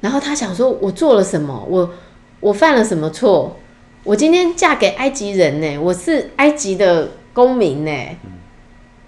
[0.01, 1.67] 然后他想说：“我做了什么？
[1.69, 1.93] 我
[2.39, 3.59] 我犯了什么错？
[4.03, 5.79] 我今天嫁给埃及人呢？
[5.79, 7.93] 我是埃及的公民呢？
[8.25, 8.31] 嗯、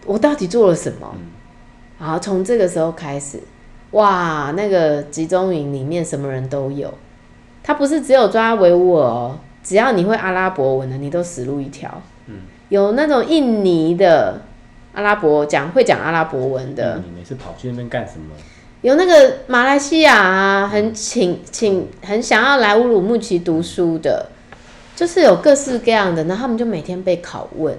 [0.05, 1.31] 我到底做了什么？”嗯、
[1.99, 3.41] 然后从这个时候开始，
[3.93, 6.93] 哇，那个集中营里面什么人都有。
[7.63, 9.39] 他不是只有抓维吾尔哦。
[9.63, 12.03] 只要你会阿拉伯文的，你都死路一条。
[12.27, 14.43] 嗯，有那种印尼的
[14.93, 17.01] 阿拉伯讲会讲阿拉伯文的。
[17.07, 18.35] 你每次跑去那边干什么？
[18.83, 24.31] 有那个马来西亚啊，很请请很想要来乌鲁木齐读书的，
[25.03, 26.23] 就是有各式各样的。
[26.27, 27.77] 然后他们就每天被拷问，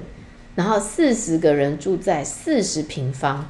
[0.56, 3.50] 然后四十个人住在四十平方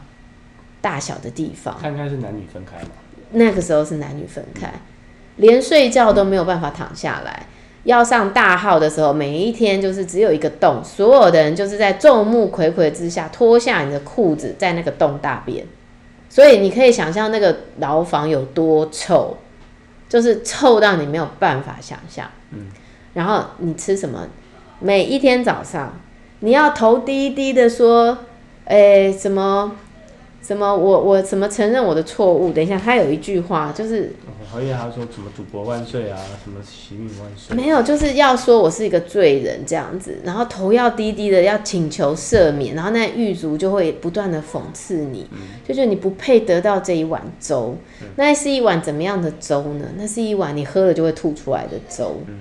[0.80, 1.76] 大小的地方。
[1.82, 2.90] 看看是男女分开吗？
[3.32, 4.72] 那个时候是男女分开，
[5.38, 7.48] 连睡觉都没有办法躺下来。
[7.86, 15.66] 要上大号的时候，每一天就是只有一个洞，所有的人就是在众目睽睽之下脱下你的裤子，在那个洞大便。
[16.30, 19.36] 所以你可以想象那个牢房有多臭，
[20.08, 22.30] 就是臭到你没有办法想象。
[22.52, 22.68] 嗯，
[23.14, 24.28] 然后你吃什么？
[24.80, 25.94] 每一天早上
[26.40, 28.18] 你要头低低的说，
[28.66, 29.72] 诶，什么？
[30.42, 30.76] 什么？
[30.76, 32.52] 我我什么承认我的错误？
[32.52, 34.12] 等一下，他有一句话就是，
[34.54, 37.56] 我以为他说什么“祖国万岁”啊，什么“启命万岁”？
[37.56, 47.78] 没有，就是要说我是一个罪人这样子，然后头要低低的，要请求赦免，然后那狱卒就会不断的讽刺你，嗯、就觉得你不配得到这一碗粥。
[48.02, 49.86] 嗯、那是一碗怎么样的粥呢？
[49.96, 52.18] 那是一碗你喝了就会吐出来的粥。
[52.28, 52.40] 嗯、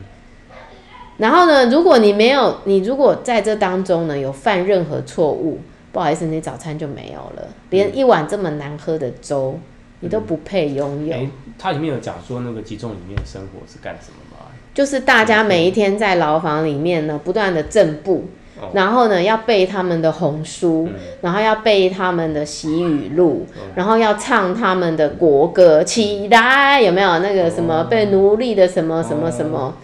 [1.22, 5.60] 然后呢，如果你没有，你如果在这当中呢有犯任何错误。
[5.92, 9.60] 不好意思，你早餐就没有了，连一碗这么难喝的粥，嗯、
[10.00, 11.14] 你都不配拥有。
[11.58, 14.46] 它、欸、里面有讲说那个集中里面的生活是干什么吗？
[14.72, 18.24] 就是大家每一天在牢房里面呢，不断的正步，
[18.58, 27.18] 嗯、然后呢要背他们的红书，嗯、然后要背他们的习语录，嗯、然后要唱他们的国歌，起来有没有？
[27.18, 29.82] 那个什么被奴隶的什么什么什么，嗯、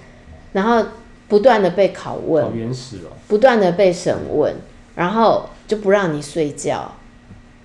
[0.52, 0.82] 然后
[1.28, 4.54] 不断的被拷问，好原始哦，不断的被审问，
[4.96, 5.48] 然后。
[5.68, 6.90] 就不让你睡觉，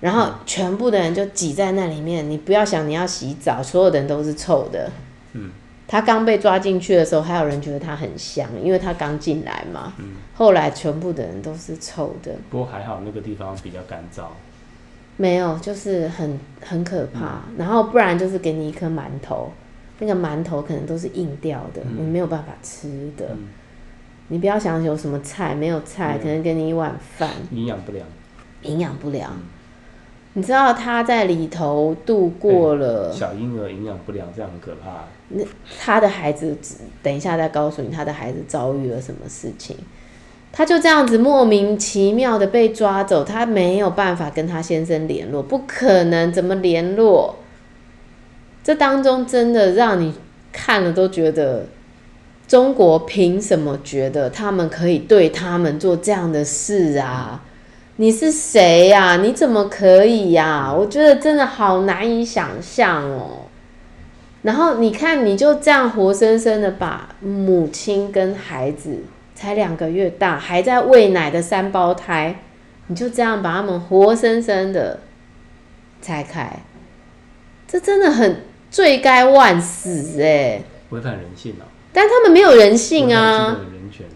[0.02, 2.28] 然后全部的人就挤在那里面。
[2.28, 4.90] 你不要想你要洗澡，所有的人都是臭的。
[5.32, 5.50] 嗯，
[5.88, 9.94] 他刚被抓进去的时候，还有人觉得他很香，因为他刚进来嘛。
[9.96, 12.32] 嗯，后来全部的人都是臭的。
[12.50, 14.24] 不过还好那个地方比较干燥。
[15.16, 17.40] 没有，就是很很可怕。
[17.48, 19.50] 嗯，然后不然就是给你一颗馒头，
[20.04, 23.28] 那个馒头可能都是硬掉的，嗯，你没有办法吃的。
[23.30, 23.48] 嗯
[24.28, 27.28] 你不要想有什么菜，没有菜，可能给你一碗饭。
[27.50, 28.06] 营养不良。
[28.62, 29.30] 营养不良。
[30.32, 33.12] 你知道他在里头度过了。
[33.12, 35.04] 小婴儿营养不良，这样很可怕。
[35.28, 35.44] 那
[35.78, 36.56] 他的孩子，
[37.02, 39.76] 等一下再告诉你，他的孩子遭遇了什么事情。
[40.50, 47.36] 他就这样子莫名其妙的被抓走，他没有办法跟他先生联络，不可能，怎么联络？
[48.64, 50.14] 这当中真的让你
[50.52, 51.66] 看了都觉得。
[52.46, 57.42] 中国凭什么觉得他们可以对他们做这样的事啊？
[57.96, 59.16] 你是谁呀？
[59.16, 60.70] 你怎么可以呀？
[60.70, 63.46] 我觉得真的好难以想象哦。
[64.42, 68.98] 然后你看，你就这样活生生的把母亲跟孩子
[69.34, 72.42] 才两个月大，还在喂奶的三胞胎，
[72.88, 75.00] 你就这样把他们活生生的
[76.02, 76.60] 拆开，
[77.66, 78.42] 这真的很
[78.74, 80.60] 罪该万死哎！
[80.90, 81.62] 违反人性啊。
[81.92, 83.56] 但他们没有人性啊，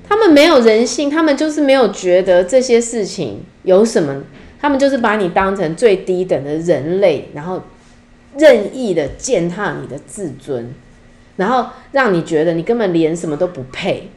[0.08, 4.24] 他们没有人性，他们就是没有觉得这些事情有什么，
[4.60, 7.62] 他们就是把你当成最低等的人类，然后
[8.36, 10.74] 任意的践踏你的自尊，
[11.36, 14.10] 然后让你觉得你根本连什么都不配，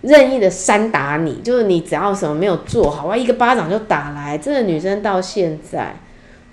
[0.00, 4.36] 任意的扇打你，就是你只要什么没有做好，哇，一个巴掌就打来。
[4.36, 5.94] 这个女生到现在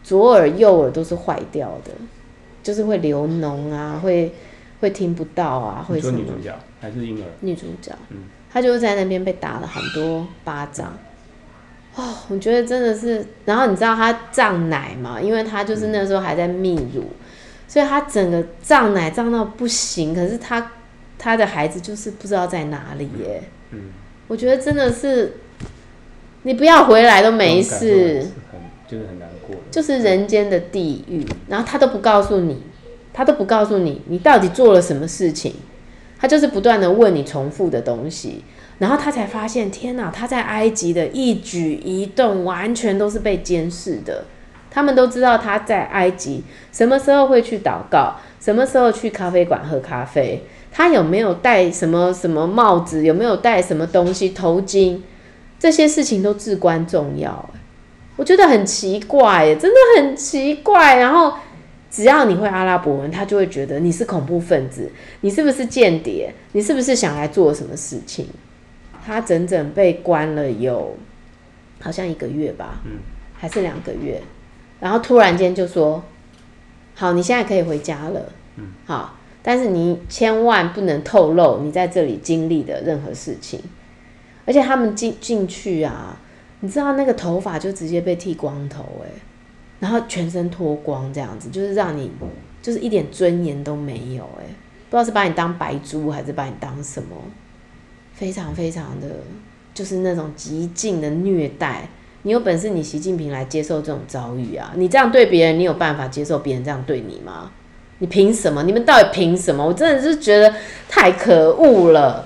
[0.04, 1.92] 左耳右耳都是坏掉的，
[2.64, 4.34] 就是会流脓啊，会。
[4.82, 6.20] 会听不到啊，会什么？
[6.20, 7.26] 女主角还是婴儿？
[7.40, 8.18] 女主角，嗯，
[8.52, 10.98] 她就是在那边被打了很多巴掌。
[11.96, 15.22] 哦，我觉得真的是，然后你知道她胀奶嘛？
[15.22, 17.26] 因为她就是那时候还在泌乳，嗯、
[17.66, 20.70] 所以她整个胀奶胀到不行，可是她
[21.18, 23.42] 她的孩子就是不知道在哪里耶。
[23.72, 23.84] 嗯，
[24.28, 25.38] 我觉得真的是，
[26.42, 29.30] 你不要回来都没事，很就是很难
[29.72, 31.26] 就是人间的地狱。
[31.48, 32.62] 然后他都不告诉你，
[33.14, 35.54] 他都不告诉你，你到底做了什么事情，
[36.20, 38.44] 他就是不断的问你重复的东西。
[38.80, 40.12] 然后他才发现，天哪！
[40.12, 44.26] 他在埃及的一举一动完全都是被监视的。
[44.70, 54.98] 他们都知道他在埃及什么时候会去祷告，什么时候去咖啡馆喝咖啡，他有没有戴什么什么帽子，有没有戴什么东西头巾，
[55.60, 57.48] 这些事情都至关重要。
[58.16, 60.98] 我觉得很奇怪，真的很奇怪。
[60.98, 61.34] 然后
[61.90, 64.92] 只要你会阿拉伯文，他就会觉得你是恐怖分子，
[65.22, 66.34] 你是不是间谍？
[66.52, 68.28] 你是不是想来做什么事情？
[69.06, 70.96] 他整整被关了有，
[71.82, 73.00] 好像一个月吧，嗯，
[73.34, 74.22] 还是两个月，
[74.80, 76.02] 然后突然间就说，
[76.96, 83.60] 好，你现在可以回家了，嗯，好，但是你千万不能透露你在这里经历的任何事情，
[84.46, 86.18] 而且他们进进去啊，
[86.64, 89.10] 你知道那个头发就直接被剃光头，欸，
[89.82, 92.10] 然后全身脱光这样子，就是让你
[92.62, 94.46] 就是一点尊严都没有，欸，
[94.90, 97.18] 不知道是把你当白猪还是把你当什么。
[98.14, 99.08] 非常非常的，
[99.74, 101.90] 就是那种极尽的虐待。
[102.22, 104.72] 你有本事，你习近平来接受这种遭遇啊！
[104.78, 107.52] 你这样对别人，你有办法接受别人这样对你吗？
[107.98, 108.64] 你凭什么？
[108.64, 109.66] 你们到底凭什么？
[109.66, 110.56] 我真的是觉得
[110.88, 112.26] 太可恶了。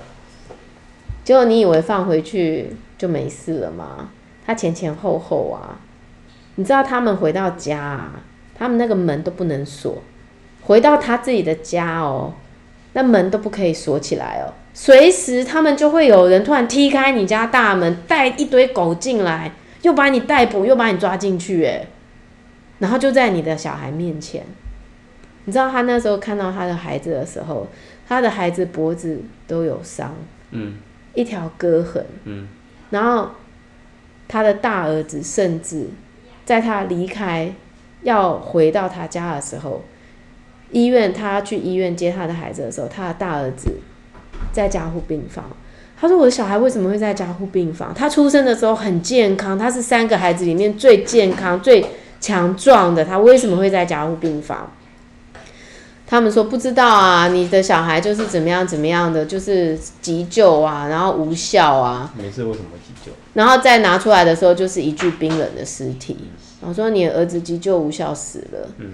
[1.24, 4.10] 结果你以为放回去就没事了吗？
[4.48, 5.76] 他前前后后啊，
[6.54, 8.12] 你知道他们回到家啊，
[8.58, 10.02] 他们那个门都不能锁，
[10.62, 12.32] 回到他自己的家哦，
[12.94, 14.54] 那门都不可以锁起来哦。
[14.72, 21.86] 随时他们就会有人突然踢开你家大门，带一堆狗进来，又把你逮捕，又把你抓进去，诶，
[22.78, 24.46] 然后就在你的小孩面前，
[25.44, 27.66] 你知道他那时候看到他的孩子的时候，
[28.08, 30.14] 他的孩子脖子都有伤，
[30.52, 30.78] 嗯，
[31.12, 32.48] 一条割痕，嗯，
[32.88, 33.32] 然后
[34.28, 35.88] 他的大儿子甚至
[36.44, 37.52] 在他离开
[38.02, 39.82] 要回到他家的时候，
[40.70, 43.72] 医院他去医院接他的孩子的时候，他的大儿子。
[44.52, 45.44] 在加护病房，
[46.00, 47.92] 他说：“我的小孩为什么会在加护病房？
[47.92, 51.84] 他出生的时候很健康，他是三个孩子里面最健康、最
[52.20, 54.70] 强壮的，他为什么会在加护病房？”
[56.10, 63.12] 他们说：“不知道啊，你的小孩就是怎么样怎么样的，就是急救啊，然后无效啊。”没事，为什么急救？
[63.34, 66.16] 然后再拿出来的时候，就是一具冰冷的尸体。
[66.62, 68.92] 我说：“你的儿子急救无效死了。”嗯。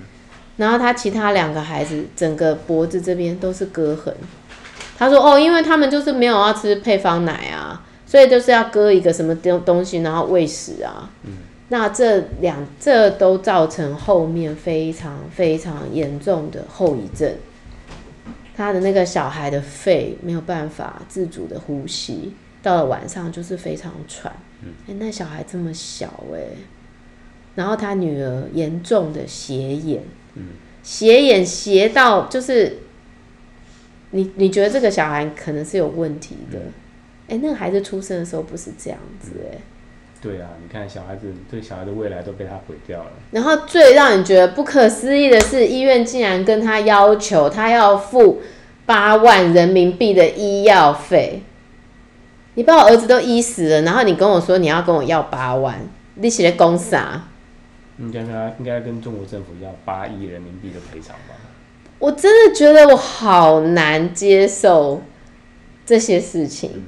[0.56, 4.12] 然后他其他两个孩子，整个脖子这边都是割痕。
[4.98, 11.08] 他说：“哦，因为他们就是没有要吃配方奶啊，所以就是要割一个什么东东西，然后喂食啊。
[11.22, 11.32] 嗯，
[11.74, 17.34] 那这两这都造成后面非常非常严重的后遗症。
[18.56, 24.32] 他的那个小孩的肺没有办法自主的呼吸，到了晚上就是非常喘。
[24.86, 26.58] 那小孩这么小诶，
[27.56, 30.04] 然后他女儿严重的斜眼，
[30.34, 30.50] 嗯，
[30.80, 32.78] 斜眼斜到就是。”
[34.12, 36.60] 你你觉得这个小孩可能是有问题的？
[37.26, 39.32] 哎、那个孩子出生的时候不是这样子。
[40.24, 43.10] 对啊，你看小孩子，对小孩的未来都被他毁掉了。
[43.30, 48.40] 然后最让你觉得不可思议的是，医院竟然跟他要求他要付
[48.86, 51.42] 八万人民币的医药费。
[52.54, 55.78] 你把我儿子都医死了，然后你跟我说你要跟我要八万，
[56.14, 57.24] 你是在讲啥？
[57.98, 61.34] 应该他应该跟中国政府要八亿人民币的赔偿吧？
[61.98, 65.02] 我真的觉得我好难接受
[65.84, 66.84] 这些事情，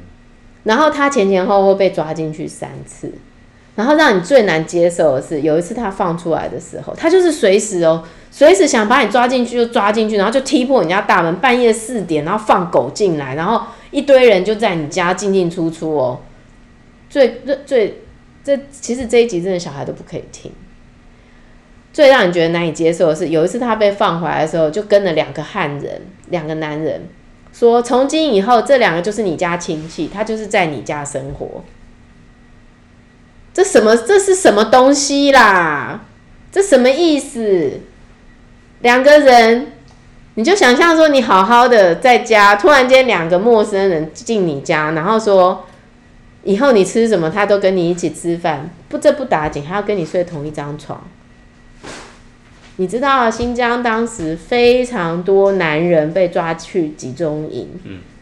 [0.64, 3.12] 然后他前前后后被抓进去三次，
[3.76, 16.20] 然后让你最难接受的是，有一次他放出来的时候，他就是随时哦，随时想把你抓进去就抓进去，然后就踢破你家大门，半夜四点，然后放狗进来，然后一堆人就在你家进进出出哦，
[17.10, 18.02] 最最
[18.42, 20.50] 这其实这一集真的小孩都不可以听。
[21.92, 27.02] 最让你觉得难以接受的是，有一次他被放回来的时候，就跟了两个汉人，两个男人，
[27.52, 31.62] 说从今以后这两个就是你家亲戚，他就是在你家生活。
[33.56, 33.96] 这什么？
[33.96, 36.02] 这是什么东西啦？
[36.52, 37.80] 这什么意思？
[38.80, 39.68] 两个人，
[40.34, 45.64] 你就想象说你好好的在家，突然间两个陌生人进你家，然后说
[46.42, 51.02] 以后你吃什么，他都跟你一起吃饭，不这不打紧，还要跟你睡同一张床。
[52.76, 57.70] 你知道新疆当时非常多男人被抓去集中营，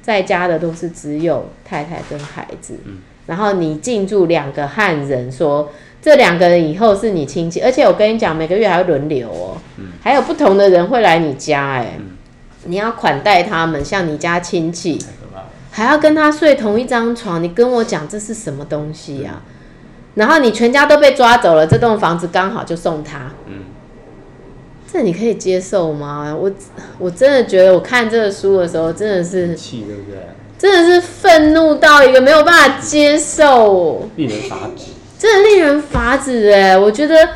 [0.01, 2.79] 在家的都是只有太太跟孩子，
[3.27, 5.71] 然后你进驻两个汉人说
[6.03, 12.17] 这两个人以后是你亲戚，而且我跟你讲，每个月还会轮流哦，嗯、还有不同的人会来你家，哎、嗯，
[12.65, 14.99] 你要款待他们，像你家亲戚，
[15.71, 19.43] 还要跟他睡同一张床，你跟我讲这是什么东西呀、啊？
[19.47, 19.51] 嗯、
[20.17, 23.65] 然后你全家都被抓走了，这栋房子刚好就送他，嗯，
[24.93, 26.37] 这你可以接受吗？
[26.39, 26.53] 我
[26.99, 30.19] 我真的觉得，我看这个书的时候，真的是气，对不对？
[30.65, 36.79] 真的是愤怒到一个没有办法接受，令人发指，真的令人发指哎！
[36.79, 37.29] 我觉得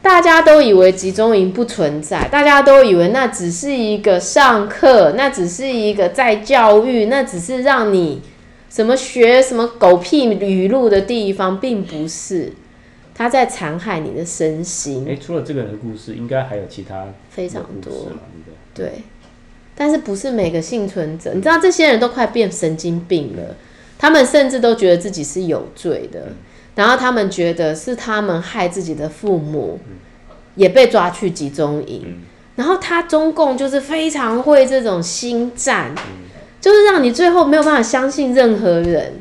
[0.00, 8.22] 大家都以为集中营不存在，大家都以为那只是一个上课，那只是一个在教育，那只是让你
[8.70, 12.54] 什么学什么狗屁语录的地方，并不是
[13.14, 15.06] 他在残害你的身心。
[15.06, 17.92] 哎，除了这个人的故事，应该还有其他非常多，
[18.72, 19.02] 对。
[19.78, 23.54] 但是不是每个幸存者，你知道这些人都快变神经病了，
[23.98, 26.28] 他们甚至都觉得自己是有罪的，
[26.74, 29.78] 然后他们觉得是他们害自己的父母，
[30.54, 32.22] 也被抓去集中营，
[32.54, 35.94] 然后他中共就是非常会这种心战，
[36.58, 39.12] 就是让你最后没有办法相信任何人，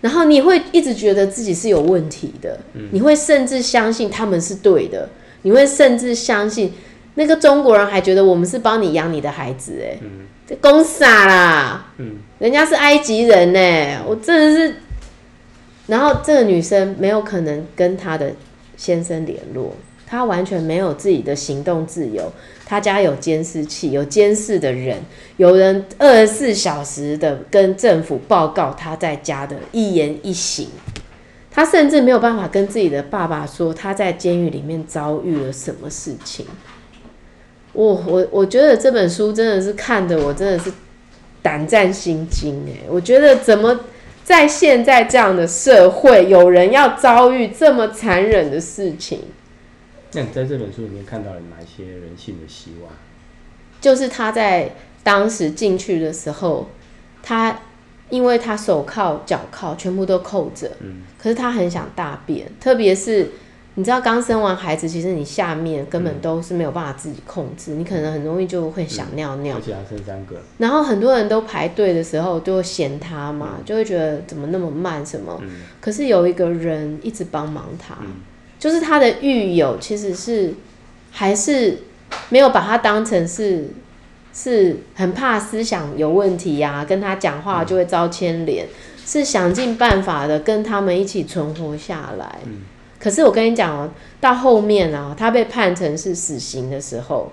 [0.00, 2.58] 然后你会一直觉得自己是有问题的，
[2.92, 5.10] 你会甚至相信他们是对的，
[5.42, 6.72] 你会甚至相信。
[7.18, 9.98] 那个中国人还觉得我们是帮你养你的孩子哎，
[10.46, 14.76] 这公傻啦，嗯，人家是埃及人呢，我真的是，
[15.88, 18.32] 然后这个女生没有可能跟她的
[18.76, 19.74] 先生联络，
[20.06, 22.32] 她完全没有自己的行动自由，
[22.64, 24.96] 她家有监视器，有监视的人，
[25.38, 30.68] 有人二十四小时的跟政府报告她在家的一言一行，
[31.50, 36.46] 她甚至没有办法跟自己的爸爸说她在监狱里面遭遇了什么事情。
[37.72, 40.72] 我我我觉得这本书真的是看的我真的是
[41.42, 42.86] 胆战心惊哎！
[42.88, 43.80] 我觉得怎么
[44.24, 49.20] 在现在这样的社会，有人要遭遇这么残忍的事情？
[50.12, 52.90] 那你在这本书里面看到了哪些人性的希望？
[53.80, 56.68] 就是他在当时进去的时候，
[57.22, 57.60] 他
[58.10, 63.30] 因为他手铐脚铐全部都扣着，嗯，可是他很想大便，特别是。
[63.78, 69.54] 你知道刚生完孩子，其实你下面根本都是没有办法自己控制，嗯、你可能很容易就会想尿尿。
[69.54, 70.34] 而且还生三个。
[70.58, 75.38] 然后很多人都排队的时候就会嫌他嘛，嗯、就会觉得怎么那么慢什么。
[75.42, 75.48] 嗯、
[75.80, 78.16] 可是有一个人一直帮忙他，嗯、
[78.58, 80.54] 就是他的狱友，其实是
[81.12, 81.78] 还是
[82.30, 83.68] 没有把他当成是
[84.34, 88.68] 是很怕思想有问题呀、啊，跟他讲话就会遭牵连，嗯、
[89.06, 92.40] 是想尽办法的跟他们一起存活下来。
[92.98, 93.90] 可是我跟你讲哦，
[94.20, 97.30] 到后面啊，他被判成是死刑的时候，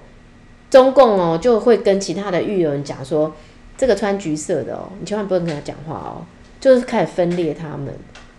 [0.69, 3.33] 中共哦就会跟其他的狱友讲说，
[3.75, 6.25] 这个穿橘色的哦，你千万不能跟他讲话哦，
[6.59, 7.87] 就是开始分裂他们。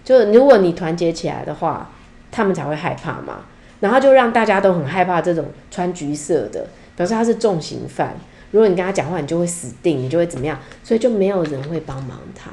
[0.05, 1.91] 就如果你团结起来的话，
[2.31, 3.47] 他们才会害怕嘛。
[3.81, 8.17] 然后就让大家都很害怕这种穿橘色的，表示他是重刑犯。
[8.53, 10.59] 如果你跟他讲话，你就会死定，你就会怎么样？
[10.85, 12.51] 所以就没有人会帮忙他。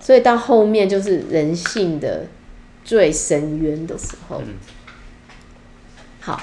[0.00, 2.26] 所以到后面就是人性的。
[2.88, 4.40] 最深渊的时候，
[6.22, 6.40] 好，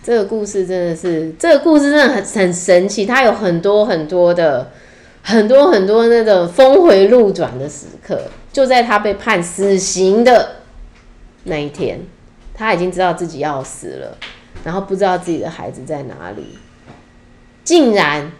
[0.00, 4.70] 这个故事真的是，这个故事真的很很神奇，它有很多很多的，
[5.20, 8.30] 很多很多那种峰回路转的时刻。
[8.52, 10.58] 就在他被判死刑的
[11.42, 11.98] 那一天，
[12.54, 14.16] 他已经知道自己要死了，
[14.62, 16.56] 然后不知道自己的孩子在哪里，
[17.64, 18.30] 竟然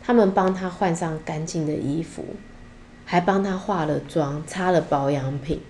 [0.00, 2.24] 他们帮他换上干净的衣服，
[3.04, 5.60] 还帮他化了妆，擦了保养品。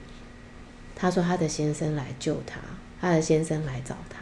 [1.05, 2.59] 他说：“他的先生来救他，
[2.99, 4.17] 他的先生来找他。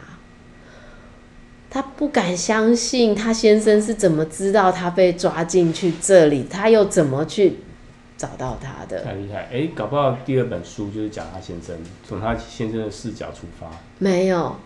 [1.69, 6.45] 他不敢相信，他先生是怎么知道他被抓进去这里？
[6.49, 7.59] 他又怎么去
[8.17, 9.01] 找到他的？
[9.01, 9.47] 太厉害！
[9.49, 11.73] 哎，搞不好第二本书就是讲他先生，
[12.05, 13.71] 从他先生的视角出发。
[13.99, 14.57] 没有。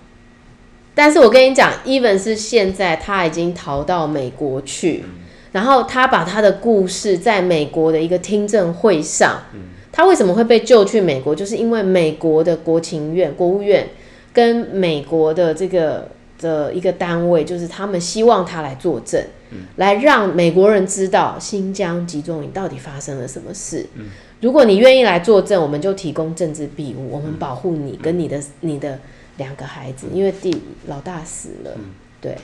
[0.95, 5.19] 但是我跟你讲，even 是现在他已经逃到美国去，嗯、
[5.51, 9.43] 然后他把他的故事在美国的一个听证会上。
[9.53, 9.59] 嗯”
[9.91, 11.33] 他为什么会被救去美国？
[11.33, 13.87] 就是因为美国的国情院、国务院
[14.31, 16.09] 跟美国的这个
[16.39, 19.19] 的一个单位，就是他们希望他来作证，
[19.51, 23.87] 嗯、来让美国人知道新疆集中营到底发生了什么事。
[23.95, 24.07] 嗯、
[24.41, 28.99] 如果你愿意来作证，我们就提供政治庇护，我们保护你跟你的、嗯、你的
[29.37, 31.71] 两个孩子，因为第老大死了。
[31.75, 31.85] 嗯、
[32.21, 32.37] 对，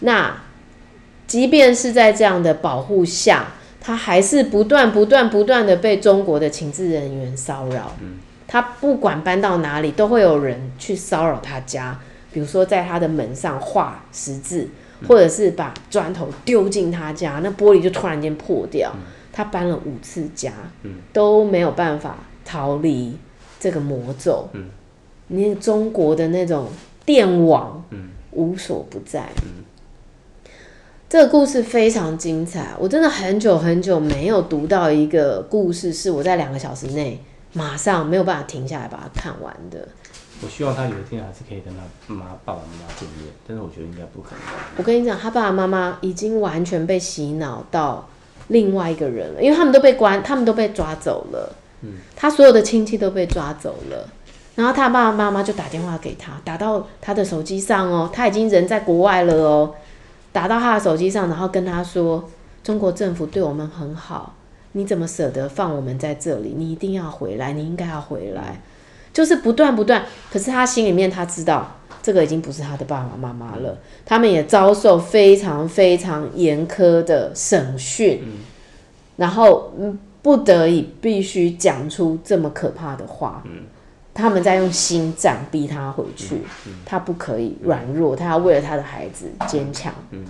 [0.00, 0.42] 那
[1.26, 3.54] 即便是在这样的保护下。
[3.86, 7.92] 他还是不断、不断、不断的被中国的情治人员骚扰。
[8.46, 11.98] 他不管搬到哪里，都会有人去骚扰他家。
[12.32, 14.68] 比如说，在他的门上画十字，
[15.06, 18.90] 或者是把砖头丢进他家，那玻璃就突然间破掉。
[19.32, 20.52] 他搬了五次家，
[21.12, 23.16] 都没有办法逃离
[23.60, 24.48] 这个魔咒。
[24.52, 24.70] 嗯，
[25.26, 26.68] 你中国的那种
[27.04, 29.28] 电网，嗯，无所不在。
[29.42, 29.63] 嗯，
[31.08, 32.74] 这个故事非常精彩。
[32.78, 37.20] 我真的很久很久没有读到一个故事，是我在两个小时内
[37.52, 39.86] 马上没有办法停下来把它看完的。
[40.42, 44.40] 我希望他有一天还是可以跟他妈爸爸妈妈见面，但是我觉得应该不可能。
[44.76, 48.08] 我跟你讲，他爸爸妈妈已经完全被洗脑到
[48.48, 51.54] 另外一个人了，因为他们都被关，他们都被抓走了。
[51.82, 54.08] 嗯，他所有的亲戚都被抓走了，
[54.56, 59.74] 然后他爸爸妈妈就打电话给他，打到他的手机上哦，他已经人在国外了哦，
[60.34, 62.28] 打到他的手机上，然后跟他说
[62.64, 64.34] ：“中国政府对我们很好，
[64.72, 66.54] 你怎么舍得放我们在这里？
[66.56, 68.60] 你一定要回来，你应该要回来。”
[69.14, 73.78] 就是不断不断，可是他心里面他知道，这个已经不是他的爸爸妈妈了。
[74.04, 78.32] 他们也遭受非常非常严苛的审讯，嗯、
[79.14, 79.72] 然后
[80.20, 83.44] 不得已必须讲出这么可怕的话。
[83.46, 83.62] 嗯、
[84.14, 86.42] 他们在用心脏逼他回去，
[86.86, 89.92] 他不可以软弱，他要为了他的孩子坚强。
[90.12, 90.24] 嗯、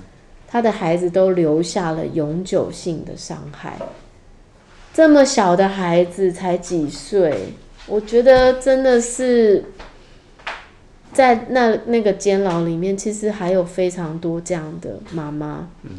[0.49, 3.76] 他的孩子都留下了永久性的伤害。
[4.95, 7.53] 这么小的孩子才几岁？
[7.87, 9.66] 我觉得真的是
[11.12, 15.68] 在那那个监牢里面，其实还有非常多这样的妈妈。
[15.82, 15.91] 嗯，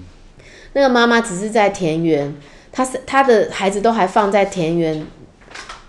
[0.74, 2.36] 那个妈妈只是在田园，
[2.72, 5.06] 她是她的孩子都还放在田园，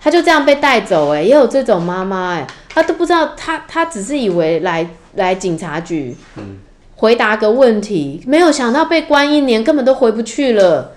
[0.06, 1.12] 她就这样被带走。
[1.12, 6.58] 哎，也有这种妈妈，哎，她都不知道，她她只是以为来来警察局，嗯，
[6.94, 10.92] 回答个问题，没有想到被关一年，根本都回不去了。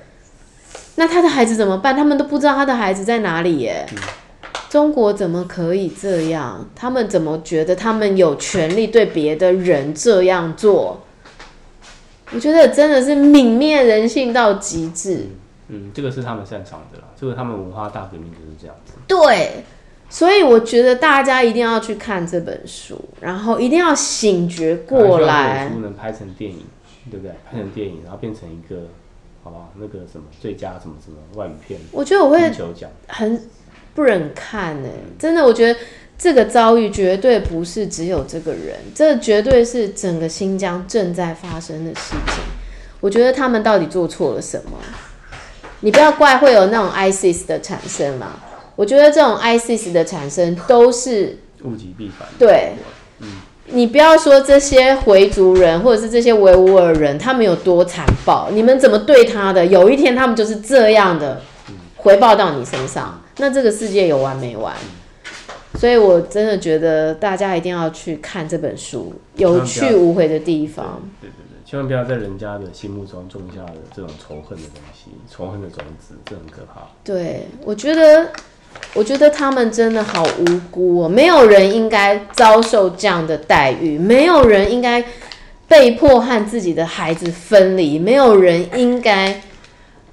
[0.97, 1.95] 那他的孩子怎么办？
[1.97, 3.87] 他们都不知道他的孩子在哪里，耶。
[3.93, 3.97] 嗯
[4.69, 6.69] 中国怎么可以这样？
[6.75, 11.01] 他们怎么觉得他们有权利对别的人这样做？
[12.31, 15.29] 我觉得真的是泯灭人性到极致。
[15.69, 18.93] 嗯，这个是他们擅长的啦，这个他们文化大革命就是这样子。
[19.07, 19.63] 对，
[20.09, 25.69] 所以我觉得大家一定要去看这本书，然后一定要醒觉过来。
[25.69, 26.65] 书能拍成电影，
[27.09, 27.33] 对不对？
[27.49, 28.87] 拍成电影，然后变成一个，
[29.43, 32.51] 好吧，那个什么最佳什么什么外语片，我觉得我会
[33.07, 33.41] 很。
[33.95, 35.77] 不忍看呢、欸，真的，我觉得
[36.17, 42.43] 这个遭遇绝对不是只有这个人，这绝对是整个新疆正在发生的事情。
[43.01, 44.77] 我觉得他们到底做错了什么？
[45.81, 48.33] 你不要怪会有那种 ISIS 的产生嘛？
[48.75, 52.27] 我觉得这种 ISIS 的产生都是物极必反。
[52.37, 52.73] 对，
[53.19, 53.27] 嗯，
[53.67, 59.65] 你不要说这些回族人或者是这些维吾尔人，他们有多残暴，你们怎么对他的？
[59.65, 61.41] 有一天他们就是这样的
[61.97, 63.21] 回报到你身上。
[63.37, 64.75] 那这个世界有完没完？
[65.79, 71.01] 所以我真的觉得大家一定要去看这本书，有去无回的地方。
[71.21, 76.81] 对对对，千万不要在人家的心目中种下了这种仇恨的东西，仇恨的种子，这很可怕。
[77.03, 78.27] 对，我觉得，
[78.95, 85.05] 我觉得他们真的好无辜哦，没有人应该遭受这样的待遇，没有人应该
[85.67, 89.39] 被迫和自己的孩子分离，没有人应该。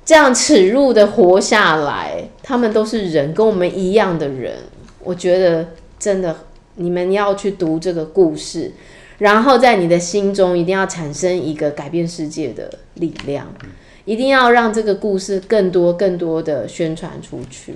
[0.05, 4.59] 这样耻辱的活下来，他们都是人，跟我们一样的人。
[5.03, 5.67] 我觉得
[5.99, 6.37] 真的，
[6.75, 8.71] 你们要去读这个故事，
[9.19, 13.47] 然后在你的心中一定要产生一个改变世界的力量，
[14.05, 17.75] 一定要让这个故事更多、更多的宣传出去。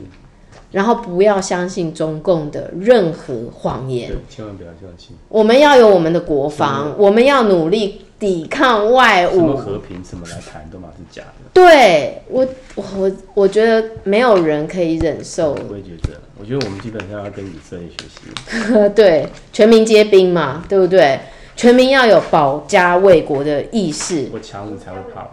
[0.71, 5.17] 然后不要相信中共的任何谎言，千万不要相信。
[5.29, 9.33] 我们要有我们的国防，我们要努力抵抗外物。
[9.33, 11.51] 什么和平，什么来谈，都嘛是假的。
[11.53, 12.47] 对我，
[12.77, 15.53] 我我觉得没有人可以忍受。
[15.69, 18.89] 我也觉得，我觉得我们基本上要跟以色列学习。
[18.95, 21.19] 对，全民皆兵嘛，对不对？
[21.57, 24.29] 全民要有保家卫国的意识。
[24.33, 25.31] 我强，你才会怕我。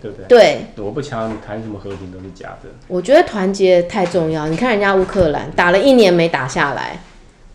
[0.00, 0.26] 对不对？
[0.26, 2.70] 对，我不强，你谈什么和平都是假的。
[2.88, 4.48] 我觉得团结太重要。
[4.48, 7.02] 你看人家乌克兰打了一年没打下来，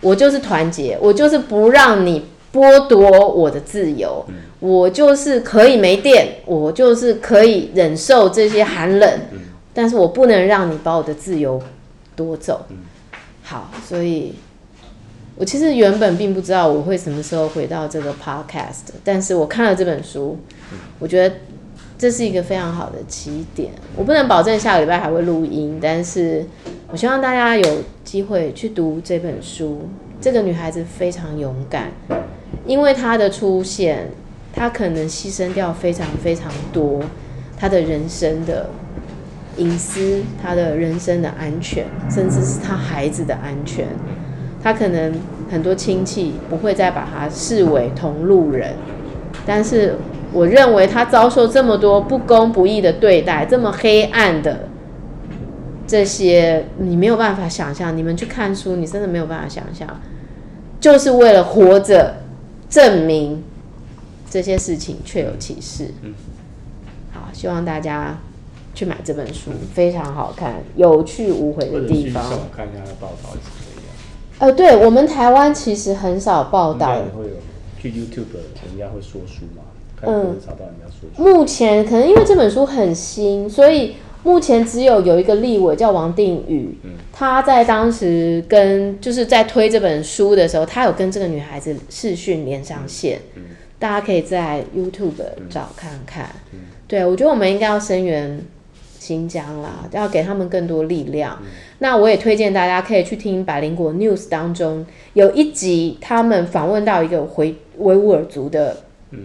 [0.01, 9.39] 我就是团结，我就是不让你剥夺我的自由，嗯、我就是可以没电，我就是可以忍受这些寒冷，嗯、
[9.73, 11.59] 但是我不能让你把我的自由
[12.15, 12.67] 夺走。
[12.69, 12.77] 嗯、
[13.41, 14.35] 好，所以
[15.35, 20.37] 我其实原本并不知道我会什么时候回到这个 podcast，但是我看了这本书，
[20.71, 21.35] 嗯、我觉得。
[21.97, 23.71] 这是一个非常好的起点。
[23.95, 26.45] 我不能保证下个礼拜还会录音，但是
[26.91, 29.87] 我希望大家有机会去读这本书。
[30.19, 31.91] 这个女孩子非常勇敢，
[32.65, 34.09] 因为她的出现，
[34.53, 37.01] 她可能牺牲掉非常非常多
[37.57, 38.69] 她的人生的
[39.57, 43.85] 隐私、她的人生的安全，甚至是她孩子的安全。
[44.61, 45.13] 她可能
[45.49, 48.73] 很多亲戚不会再把她视为同路人，
[49.45, 49.95] 但是。
[50.35, 54.67] 我认为他遭受这么多不公不义的对待，这么黑暗的
[55.87, 59.87] 这些你没有办法想象，你们去看书，你真的没有办法想象，
[60.81, 62.17] 就是为了活着，
[62.69, 63.41] 证明
[64.29, 65.91] 这些事情确有其事。
[66.01, 66.13] 嗯，
[67.13, 68.17] 好，希望大家
[68.73, 72.21] 去买这本书，非常好看，有去无回的地方。
[72.29, 73.95] 我看一下报道也是可以啊。
[74.39, 76.87] 呃，对我们台湾其实很少报道。
[77.15, 77.37] 会有
[77.79, 78.35] 去 YouTube
[78.67, 79.63] 人家会说书吗？
[80.05, 80.37] 嗯，
[81.17, 93.43] 目前可能因为这本书很新，所以目前只有有一个立委叫王定宇，嗯，他在当时跟就是在推这本书的时候，他有跟这个女孩子视讯连上线，嗯，
[93.77, 95.13] 大家可以在 YouTube
[95.49, 96.29] 找看看。
[96.53, 98.41] 嗯，对，我觉得我们应该要声援
[98.99, 101.37] 新疆啦，要给他们更多力量。
[101.41, 101.47] 嗯，
[101.77, 108.77] 那我也推荐大家可以去听百灵果 News 当中有一集，他们访问到一个回维吾尔族的，
[109.11, 109.19] 嗯。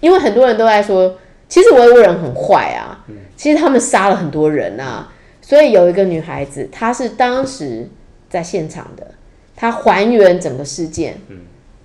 [0.00, 3.04] 因为很多人都在说，其实维吾尔人很坏啊，
[3.36, 7.88] 其实他们杀了很多人啊，所以有一个女孩子，她是当时
[8.28, 9.14] 在现场的，
[9.54, 11.18] 她还原整个事件，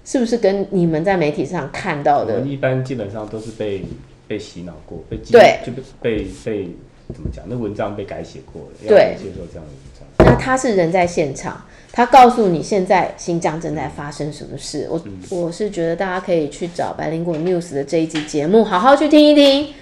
[0.03, 2.35] 是不是跟你们在媒体上看到的？
[2.35, 3.83] 我们一般基本上都是被
[4.27, 6.69] 被洗脑过，被对，就被被
[7.13, 7.43] 怎么讲？
[7.47, 10.07] 那文章被改写过了，对，接受这样的文章。
[10.19, 11.65] 那她是人在现场。
[11.95, 19.73] 他告诉你现在新疆正在发生什么事，我我是觉得大家可以去找白灵果 News 的这一集节目，好好去听一听，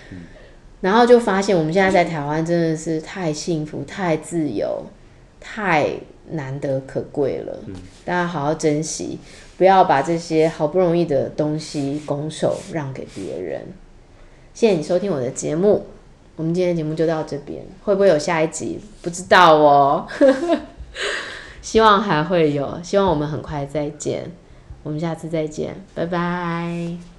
[0.82, 4.86] 然后就发现我们现在在台湾真的是太幸福、太自由、
[5.42, 5.90] 太
[6.30, 7.58] 难得可贵了，
[8.06, 9.18] 大家好好珍惜，
[9.58, 13.62] 不要把这些好不容易的东西拱手让给别人。
[14.54, 15.88] 谢谢你收听我的节目，
[16.36, 18.80] 我们今天的节目就到这边，会不会有下一集？
[19.02, 20.08] 不知道哦。
[21.64, 24.30] 希望还会有，希望我们很快再见，
[24.84, 27.13] 我们下次再见，拜拜。